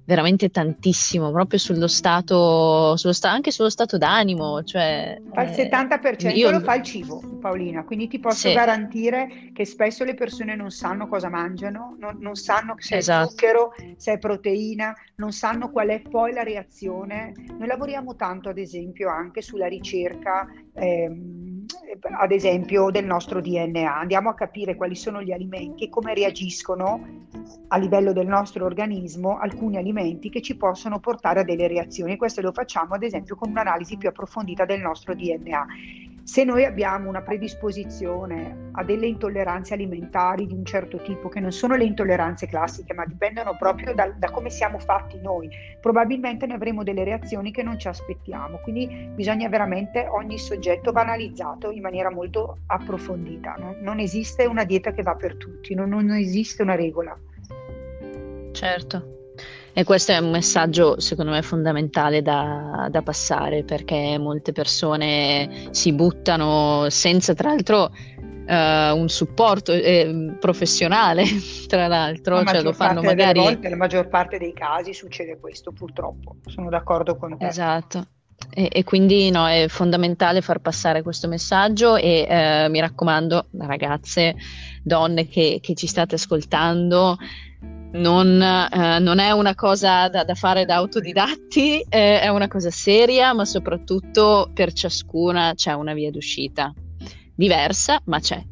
veramente 0.09 0.49
tantissimo 0.49 1.31
proprio 1.31 1.59
sullo 1.59 1.87
stato, 1.87 2.97
sullo 2.97 3.13
sta- 3.13 3.31
anche 3.31 3.51
sullo 3.51 3.69
stato 3.69 3.99
d'animo. 3.99 4.65
Cioè, 4.65 5.21
fa 5.35 5.43
il 5.43 5.51
70% 5.51 6.35
io... 6.35 6.51
lo 6.51 6.61
fa 6.61 6.77
il 6.77 6.83
cibo, 6.83 7.21
Paolina, 7.39 7.85
quindi 7.85 8.09
ti 8.09 8.19
posso 8.19 8.49
sì. 8.49 8.55
garantire 8.55 9.51
che 9.53 9.67
spesso 9.67 10.05
le 10.05 10.15
persone 10.15 10.57
non 10.57 10.71
sanno 10.71 11.09
cosa 11.09 11.29
mangiano, 11.29 11.95
non, 11.99 12.17
non 12.21 12.37
sanno 12.37 12.75
se 12.79 12.97
esatto. 12.97 13.27
è 13.27 13.29
zucchero, 13.29 13.75
se 13.99 14.15
è 14.15 14.19
proteina, 14.19 14.95
non 15.17 15.33
sanno 15.33 15.71
qual 15.71 15.89
è 15.89 16.01
poi 16.01 16.33
la 16.33 16.43
reazione. 16.43 17.35
Noi 17.59 17.69
lavoriamo 17.69 18.17
tanto, 18.17 18.49
ad 18.49 18.57
esempio, 18.57 19.11
anche 19.11 19.43
sulla 19.43 19.67
ricerca. 19.67 20.49
Ehm, 20.73 21.67
ad 22.01 22.31
esempio 22.33 22.91
del 22.91 23.05
nostro 23.05 23.43
DNA, 23.43 23.99
andiamo 23.99 24.31
a 24.31 24.35
capire 24.35 24.75
quali 24.75 24.95
sono 24.95 25.21
gli 25.21 25.33
alimenti 25.33 25.85
e 25.85 25.89
come 25.91 26.15
reagiscono 26.15 27.27
a 27.69 27.77
livello 27.77 28.13
del 28.13 28.27
nostro 28.27 28.65
organismo 28.65 29.39
alcuni 29.39 29.77
alimenti 29.77 30.31
che 30.31 30.43
ci 30.43 30.57
possono 30.57 31.01
portare 31.01 31.41
a 31.41 31.45
delle 31.45 31.69
reazioni. 31.69 32.17
Questo 32.17 32.41
lo 32.41 32.53
facciamo 32.53 32.95
ad 32.95 33.03
esempio 33.03 33.37
con 33.37 33.51
un'analisi 33.51 33.97
più 33.97 34.09
approfondita 34.09 34.65
del 34.65 34.81
nostro 34.81 35.15
DNA. 35.15 35.67
Se 36.29 36.45
noi 36.45 36.67
abbiamo 36.67 37.09
una 37.09 37.23
predisposizione 37.23 38.69
a 38.73 38.85
delle 38.85 39.07
intolleranze 39.07 39.73
alimentari 39.73 40.47
di 40.47 40.53
un 40.53 40.63
certo 40.63 40.99
tipo, 40.99 41.31
che 41.31 41.41
non 41.41 41.53
sono 41.53 41.75
le 41.75 41.85
intolleranze 41.85 42.47
classiche, 42.47 42.93
ma 42.93 43.07
dipendono 43.07 43.57
proprio 43.57 43.95
da, 43.95 44.13
da, 44.15 44.31
come 44.31 44.51
siamo 44.51 44.79
fatti 44.79 45.19
noi, 45.23 45.49
probabilmente 45.81 46.45
ne 46.45 46.53
avremo 46.53 46.83
delle 46.83 47.03
reazioni 47.03 47.51
che 47.51 47.63
non 47.63 47.79
ci 47.79 47.89
aspettiamo. 47.89 48.59
Quindi 48.59 49.09
bisogna 49.15 49.49
veramente 49.49 50.07
ogni 50.07 50.37
soggetto 50.37 50.93
va 50.93 51.01
analizzato 51.01 51.71
in 51.71 51.81
maniera 51.81 52.11
molto 52.11 52.59
approfondita. 52.67 53.55
No? 53.59 53.77
Non 53.81 53.99
esiste 53.99 54.45
una 54.45 54.65
dieta 54.65 54.93
che 54.93 55.03
va 55.03 55.15
per 55.15 55.37
tutti, 55.37 55.75
non, 55.75 55.89
non 55.89 56.11
esiste 56.11 56.63
una 56.63 56.75
regola. 56.75 57.19
Certo. 58.53 59.17
E 59.73 59.85
questo 59.85 60.11
è 60.11 60.19
un 60.19 60.31
messaggio 60.31 60.99
secondo 60.99 61.31
me 61.31 61.41
fondamentale 61.43 62.21
da, 62.21 62.89
da 62.91 63.01
passare 63.03 63.63
perché 63.63 64.19
molte 64.19 64.51
persone 64.51 65.69
si 65.71 65.93
buttano 65.93 66.87
senza 66.91 67.35
tra 67.35 67.51
l'altro 67.51 67.91
Uh, 68.49 68.97
un 68.97 69.11
supporto 69.11 69.75
eh, 69.75 70.35
professionale, 70.41 71.23
tra 71.69 71.87
l'altro, 71.87 72.37
la 72.37 72.51
cioè 72.51 72.63
lo 72.63 72.73
fanno 72.73 73.03
magari. 73.03 73.41
Volte, 73.41 73.59
nella 73.65 73.77
maggior 73.77 74.09
parte 74.09 74.39
dei 74.39 74.55
casi 74.55 74.95
succede 74.95 75.39
questo, 75.39 75.71
purtroppo. 75.71 76.37
Sono 76.47 76.71
d'accordo 76.71 77.19
con 77.19 77.37
te. 77.37 77.47
Esatto. 77.47 78.07
E, 78.55 78.69
e 78.73 78.85
quindi 78.85 79.31
no, 79.31 79.47
è 79.47 79.67
fondamentale 79.69 80.41
far 80.41 80.61
passare 80.61 81.03
questo 81.03 81.29
messaggio 81.29 81.97
e 81.97 82.27
eh, 82.27 82.69
mi 82.71 82.81
raccomando, 82.81 83.49
ragazze, 83.59 84.35
donne 84.83 85.29
che, 85.29 85.59
che 85.61 85.75
ci 85.75 85.87
state 85.87 86.15
ascoltando, 86.15 87.19
non, 87.93 88.41
eh, 88.41 88.99
non, 88.99 89.19
è 89.19 89.31
una 89.31 89.55
cosa 89.55 90.09
da, 90.09 90.25
da 90.25 90.35
fare 90.35 90.65
da 90.65 90.77
autodidatti, 90.77 91.81
eh, 91.81 92.21
è 92.21 92.29
una 92.29 92.49
cosa 92.49 92.71
seria, 92.71 93.33
ma 93.33 93.45
soprattutto 93.45 94.51
per 94.53 94.73
ciascuna 94.73 95.53
c'è 95.55 95.73
una 95.73 95.95
via 95.95 96.11
d'uscita. 96.11 96.73
Diversa, 97.35 98.01
ma 98.05 98.19
c'è. 98.19 98.43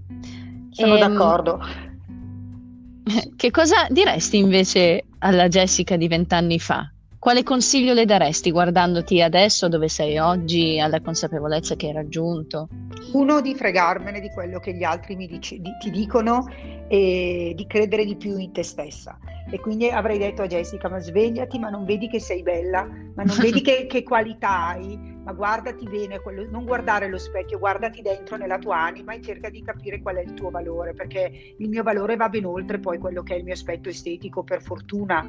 Sono 0.70 0.96
e, 0.96 1.00
ehm, 1.00 1.12
d'accordo. 1.12 1.60
Che 3.36 3.50
cosa 3.52 3.86
diresti 3.88 4.36
invece 4.36 5.04
alla 5.18 5.48
Jessica 5.48 5.96
di 5.96 6.08
vent'anni 6.08 6.58
fa? 6.58 6.90
Quale 7.18 7.42
consiglio 7.42 7.94
le 7.94 8.04
daresti 8.04 8.50
guardandoti 8.50 9.22
adesso 9.22 9.68
dove 9.68 9.88
sei 9.88 10.18
oggi, 10.18 10.78
alla 10.78 11.00
consapevolezza 11.00 11.74
che 11.74 11.86
hai 11.86 11.92
raggiunto? 11.94 12.68
Uno, 13.12 13.40
di 13.40 13.54
fregarmene 13.54 14.20
di 14.20 14.30
quello 14.30 14.60
che 14.60 14.74
gli 14.74 14.84
altri 14.84 15.16
dici, 15.16 15.60
di, 15.60 15.70
ti 15.80 15.90
dicono 15.90 16.46
e 16.88 17.52
di 17.56 17.66
credere 17.66 18.04
di 18.04 18.16
più 18.16 18.36
in 18.36 18.52
te 18.52 18.62
stessa. 18.62 19.18
E 19.50 19.58
quindi 19.60 19.88
avrei 19.88 20.18
detto 20.18 20.42
a 20.42 20.46
Jessica, 20.46 20.88
ma 20.88 20.98
svegliati, 20.98 21.58
ma 21.58 21.70
non 21.70 21.84
vedi 21.84 22.08
che 22.08 22.20
sei 22.20 22.42
bella, 22.42 22.84
ma 23.14 23.22
non 23.22 23.36
vedi 23.38 23.62
che, 23.62 23.86
che 23.88 24.02
qualità 24.02 24.68
hai, 24.68 24.96
ma 25.24 25.32
guardati 25.32 25.88
bene, 25.88 26.20
quello, 26.20 26.46
non 26.50 26.64
guardare 26.64 27.08
lo 27.08 27.18
specchio, 27.18 27.58
guardati 27.58 28.02
dentro 28.02 28.36
nella 28.36 28.58
tua 28.58 28.78
anima 28.78 29.14
e 29.14 29.22
cerca 29.22 29.48
di 29.48 29.62
capire 29.62 30.02
qual 30.02 30.16
è 30.16 30.22
il 30.22 30.34
tuo 30.34 30.50
valore, 30.50 30.92
perché 30.92 31.54
il 31.56 31.68
mio 31.68 31.82
valore 31.82 32.16
va 32.16 32.28
ben 32.28 32.44
oltre 32.44 32.78
poi 32.78 32.98
quello 32.98 33.22
che 33.22 33.34
è 33.34 33.38
il 33.38 33.44
mio 33.44 33.54
aspetto 33.54 33.88
estetico, 33.88 34.42
per 34.42 34.62
fortuna 34.62 35.28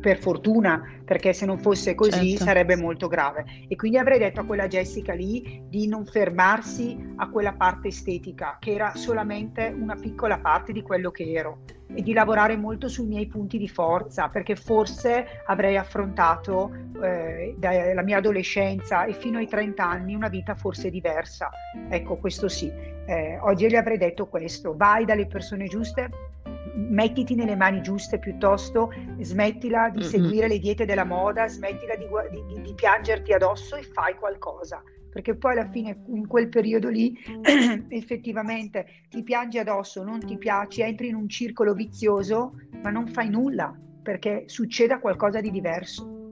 per 0.00 0.18
fortuna, 0.18 0.82
perché 1.04 1.32
se 1.32 1.46
non 1.46 1.58
fosse 1.58 1.94
così 1.94 2.30
certo. 2.30 2.44
sarebbe 2.44 2.76
molto 2.76 3.08
grave. 3.08 3.44
E 3.68 3.76
quindi 3.76 3.98
avrei 3.98 4.18
detto 4.18 4.40
a 4.40 4.44
quella 4.44 4.68
Jessica 4.68 5.14
lì 5.14 5.62
di 5.68 5.86
non 5.86 6.06
fermarsi 6.06 7.14
a 7.16 7.28
quella 7.28 7.52
parte 7.52 7.88
estetica, 7.88 8.56
che 8.60 8.72
era 8.72 8.94
solamente 8.94 9.74
una 9.76 9.96
piccola 9.96 10.38
parte 10.38 10.72
di 10.72 10.82
quello 10.82 11.10
che 11.10 11.30
ero, 11.32 11.60
e 11.94 12.02
di 12.02 12.12
lavorare 12.12 12.56
molto 12.56 12.88
sui 12.88 13.06
miei 13.06 13.26
punti 13.26 13.58
di 13.58 13.68
forza, 13.68 14.28
perché 14.28 14.56
forse 14.56 15.42
avrei 15.46 15.76
affrontato 15.76 16.70
eh, 17.02 17.54
dalla 17.56 18.02
mia 18.02 18.18
adolescenza 18.18 19.04
e 19.04 19.14
fino 19.14 19.38
ai 19.38 19.48
30 19.48 19.84
anni 19.84 20.14
una 20.14 20.28
vita 20.28 20.54
forse 20.54 20.90
diversa. 20.90 21.50
Ecco, 21.88 22.16
questo 22.16 22.48
sì. 22.48 22.70
Eh, 22.70 23.38
oggi 23.40 23.66
gli 23.68 23.74
avrei 23.74 23.96
detto 23.96 24.26
questo, 24.26 24.76
vai 24.76 25.06
dalle 25.06 25.26
persone 25.26 25.66
giuste, 25.66 26.10
mettiti 26.78 27.34
nelle 27.34 27.56
mani 27.56 27.82
giuste 27.82 28.18
piuttosto, 28.18 28.90
smettila 29.20 29.90
di 29.90 29.98
mm-hmm. 29.98 30.08
seguire 30.08 30.48
le 30.48 30.58
diete 30.58 30.84
della 30.84 31.04
moda, 31.04 31.48
smettila 31.48 31.96
di, 31.96 32.06
di, 32.30 32.60
di, 32.62 32.74
piangerti 32.74 33.32
addosso 33.32 33.76
e 33.76 33.82
fai 33.82 34.14
qualcosa. 34.14 34.82
Perché 35.10 35.36
poi 35.36 35.52
alla 35.52 35.68
fine 35.70 36.04
in 36.08 36.26
quel 36.26 36.48
periodo 36.48 36.88
lì 36.88 37.16
effettivamente 37.88 38.86
ti 39.08 39.22
piangi 39.22 39.58
addosso, 39.58 40.04
non 40.04 40.20
ti 40.20 40.36
piaci, 40.38 40.82
entri 40.82 41.08
in 41.08 41.14
un 41.14 41.28
circolo 41.28 41.72
vizioso, 41.72 42.54
ma 42.82 42.90
non 42.90 43.08
fai 43.08 43.28
nulla 43.28 43.76
perché 44.08 44.44
succeda 44.46 45.00
qualcosa 45.00 45.40
di 45.40 45.50
diverso. 45.50 46.30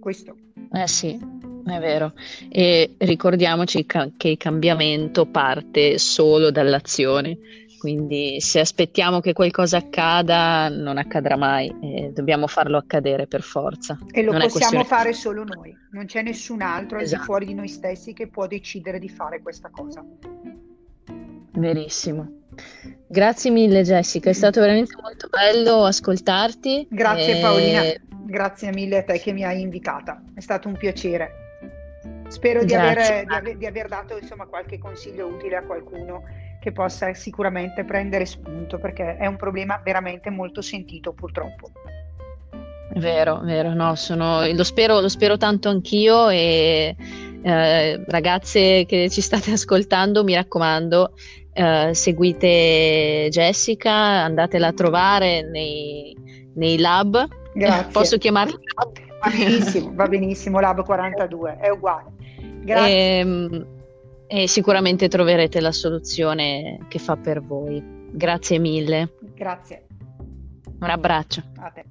Questo. 0.00 0.36
Eh 0.72 0.86
sì, 0.86 1.18
è 1.66 1.78
vero. 1.78 2.12
E 2.48 2.94
ricordiamoci 2.98 3.84
che 3.84 4.28
il 4.28 4.36
cambiamento 4.38 5.26
parte 5.26 5.98
solo 5.98 6.50
dall'azione. 6.50 7.36
Quindi 7.80 8.42
se 8.42 8.60
aspettiamo 8.60 9.20
che 9.20 9.32
qualcosa 9.32 9.78
accada, 9.78 10.68
non 10.68 10.98
accadrà 10.98 11.38
mai, 11.38 11.74
eh, 11.80 12.10
dobbiamo 12.12 12.46
farlo 12.46 12.76
accadere 12.76 13.26
per 13.26 13.40
forza. 13.40 13.98
E 14.10 14.22
lo 14.22 14.32
non 14.32 14.42
possiamo 14.42 14.84
fare 14.84 15.14
solo 15.14 15.44
noi, 15.44 15.74
non 15.92 16.04
c'è 16.04 16.20
nessun 16.20 16.60
altro 16.60 16.98
esatto. 16.98 16.98
al 16.98 17.00
di 17.00 17.06
esatto. 17.06 17.24
fuori 17.24 17.46
di 17.46 17.54
noi 17.54 17.68
stessi 17.68 18.12
che 18.12 18.28
può 18.28 18.46
decidere 18.46 18.98
di 18.98 19.08
fare 19.08 19.40
questa 19.40 19.70
cosa. 19.70 20.04
Verissimo. 21.52 22.42
Grazie 23.06 23.50
mille 23.50 23.80
Jessica, 23.80 24.28
è 24.28 24.34
stato 24.34 24.60
veramente 24.60 24.94
molto 25.00 25.28
bello 25.28 25.84
ascoltarti. 25.86 26.86
Grazie 26.90 27.38
e... 27.38 27.40
Paolina, 27.40 27.82
grazie 28.26 28.72
mille 28.74 28.98
a 28.98 29.04
te 29.04 29.18
che 29.18 29.32
mi 29.32 29.42
hai 29.42 29.62
invitata, 29.62 30.22
è 30.34 30.40
stato 30.40 30.68
un 30.68 30.76
piacere. 30.76 31.30
Spero 32.28 32.62
di 32.62 32.74
aver, 32.74 33.24
di, 33.24 33.34
aver, 33.34 33.56
di 33.56 33.66
aver, 33.66 33.88
dato 33.88 34.18
insomma, 34.18 34.44
qualche 34.44 34.78
consiglio 34.78 35.28
utile 35.28 35.56
a 35.56 35.62
qualcuno 35.62 36.24
che 36.60 36.72
possa 36.72 37.12
sicuramente 37.14 37.84
prendere 37.84 38.26
spunto 38.26 38.78
perché 38.78 39.16
è 39.16 39.26
un 39.26 39.36
problema 39.36 39.80
veramente 39.82 40.30
molto 40.30 40.60
sentito 40.60 41.12
purtroppo. 41.12 41.70
Vero, 42.94 43.40
vero, 43.42 43.72
no, 43.72 43.94
sono, 43.94 44.44
lo, 44.46 44.64
spero, 44.64 45.00
lo 45.00 45.08
spero 45.08 45.36
tanto 45.36 45.68
anch'io 45.68 46.28
e 46.28 46.94
eh, 47.42 48.04
ragazze 48.06 48.84
che 48.86 49.08
ci 49.08 49.20
state 49.20 49.52
ascoltando, 49.52 50.22
mi 50.24 50.34
raccomando, 50.34 51.12
eh, 51.52 51.90
seguite 51.94 53.28
Jessica, 53.30 53.92
andatela 53.92 54.68
a 54.68 54.72
trovare 54.72 55.42
nei, 55.42 56.14
nei 56.54 56.78
lab. 56.78 57.26
Grazie. 57.54 57.92
Posso 57.92 58.18
chiamarli 58.18 58.58
lab? 58.74 59.08
Va 59.20 59.30
benissimo, 59.30 59.92
va 59.94 60.08
benissimo, 60.08 60.60
Lab 60.60 60.82
42, 60.82 61.58
è 61.60 61.68
uguale. 61.68 62.10
Grazie. 62.62 62.90
E, 62.90 63.18
ehm, 63.18 63.66
e 64.32 64.46
sicuramente 64.46 65.08
troverete 65.08 65.60
la 65.60 65.72
soluzione 65.72 66.86
che 66.86 67.00
fa 67.00 67.16
per 67.16 67.42
voi. 67.42 67.82
Grazie 68.12 68.60
mille. 68.60 69.16
Grazie. 69.34 69.88
Un 70.78 70.88
abbraccio. 70.88 71.42
A 71.56 71.70
te. 71.70 71.84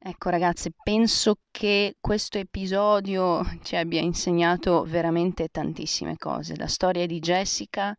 Ecco 0.00 0.30
ragazzi, 0.30 0.72
penso 0.82 1.36
che 1.52 1.94
questo 2.00 2.38
episodio 2.38 3.44
ci 3.62 3.76
abbia 3.76 4.00
insegnato 4.00 4.82
veramente 4.82 5.46
tantissime 5.46 6.16
cose. 6.16 6.56
La 6.56 6.66
storia 6.66 7.06
di 7.06 7.20
Jessica 7.20 7.94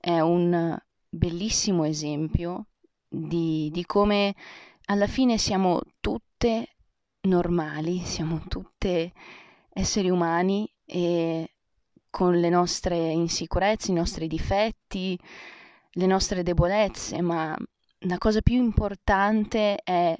è 0.00 0.18
un 0.18 0.76
bellissimo 1.08 1.84
esempio 1.84 2.66
di, 3.08 3.70
di 3.72 3.84
come 3.86 4.34
alla 4.86 5.06
fine 5.06 5.38
siamo 5.38 5.80
tutte 6.00 6.71
normali, 7.22 8.00
siamo 8.00 8.42
tutte 8.48 9.12
esseri 9.72 10.10
umani 10.10 10.70
e 10.84 11.54
con 12.10 12.38
le 12.38 12.48
nostre 12.48 12.96
insicurezze, 12.96 13.90
i 13.90 13.94
nostri 13.94 14.26
difetti, 14.26 15.18
le 15.92 16.06
nostre 16.06 16.42
debolezze, 16.42 17.20
ma 17.22 17.56
la 18.00 18.18
cosa 18.18 18.40
più 18.40 18.56
importante 18.56 19.76
è 19.76 20.14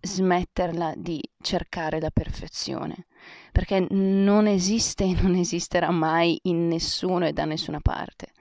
smetterla 0.00 0.94
di 0.96 1.20
cercare 1.40 1.98
la 1.98 2.10
perfezione, 2.10 3.06
perché 3.50 3.86
non 3.90 4.46
esiste 4.46 5.04
e 5.04 5.20
non 5.20 5.34
esisterà 5.34 5.90
mai 5.90 6.38
in 6.42 6.68
nessuno 6.68 7.26
e 7.26 7.32
da 7.32 7.46
nessuna 7.46 7.80
parte. 7.80 8.33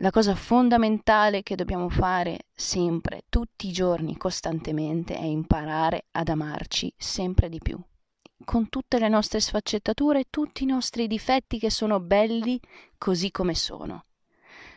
La 0.00 0.10
cosa 0.10 0.34
fondamentale 0.34 1.42
che 1.42 1.56
dobbiamo 1.56 1.90
fare 1.90 2.46
sempre, 2.54 3.24
tutti 3.28 3.68
i 3.68 3.72
giorni, 3.72 4.16
costantemente, 4.16 5.14
è 5.14 5.24
imparare 5.24 6.06
ad 6.12 6.30
amarci 6.30 6.90
sempre 6.96 7.50
di 7.50 7.58
più, 7.58 7.78
con 8.46 8.70
tutte 8.70 8.98
le 8.98 9.08
nostre 9.08 9.40
sfaccettature, 9.40 10.24
tutti 10.30 10.62
i 10.62 10.66
nostri 10.66 11.06
difetti 11.06 11.58
che 11.58 11.68
sono 11.68 12.00
belli 12.00 12.58
così 12.96 13.30
come 13.30 13.54
sono. 13.54 14.06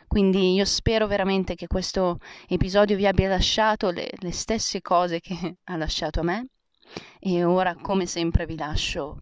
Quindi 0.07 0.55
io 0.55 0.65
spero 0.65 1.07
veramente 1.07 1.55
che 1.55 1.67
questo 1.67 2.19
episodio 2.49 2.97
vi 2.97 3.07
abbia 3.07 3.29
lasciato 3.29 3.91
le, 3.91 4.09
le 4.13 4.31
stesse 4.33 4.81
cose 4.81 5.21
che 5.21 5.55
ha 5.63 5.77
lasciato 5.77 6.19
a 6.19 6.23
me 6.23 6.47
e 7.19 7.45
ora 7.45 7.75
come 7.75 8.07
sempre 8.07 8.45
vi 8.45 8.57
lascio 8.57 9.21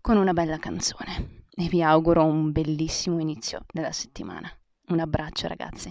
con 0.00 0.16
una 0.16 0.32
bella 0.32 0.58
canzone 0.58 1.46
e 1.50 1.66
vi 1.66 1.82
auguro 1.82 2.24
un 2.24 2.52
bellissimo 2.52 3.18
inizio 3.18 3.64
della 3.72 3.90
settimana. 3.90 4.48
Un 4.88 5.00
abbraccio 5.00 5.48
ragazzi. 5.48 5.90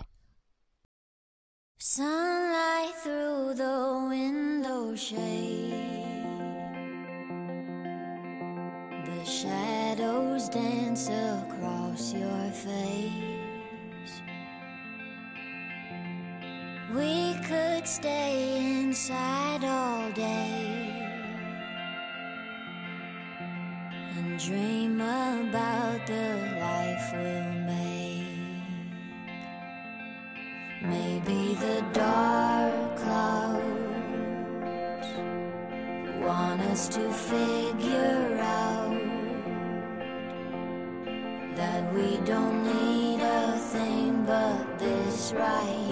Sunlight 1.77 2.93
through 3.01 3.55
the 3.55 4.05
window 4.07 4.95
shade 4.95 5.73
The 9.05 9.25
shadows 9.25 10.47
dance 10.49 11.09
across 11.09 12.13
your 12.13 12.51
face 12.51 14.21
We 16.95 17.33
could 17.47 17.85
stay 17.87 18.59
inside 18.81 19.63
all 19.65 20.09
day 20.11 21.09
And 24.15 24.39
dream 24.39 25.01
about 25.01 26.05
the 26.07 26.37
life 26.61 27.11
we'll 27.13 27.52
the 31.55 31.83
dark 31.93 32.97
clouds 32.97 33.61
want 36.19 36.61
us 36.61 36.87
to 36.87 37.11
figure 37.11 38.37
out 38.41 38.99
that 41.55 41.93
we 41.93 42.17
don't 42.25 42.63
need 42.63 43.19
a 43.21 43.57
thing 43.59 44.23
but 44.25 44.79
this 44.79 45.33
right 45.33 45.82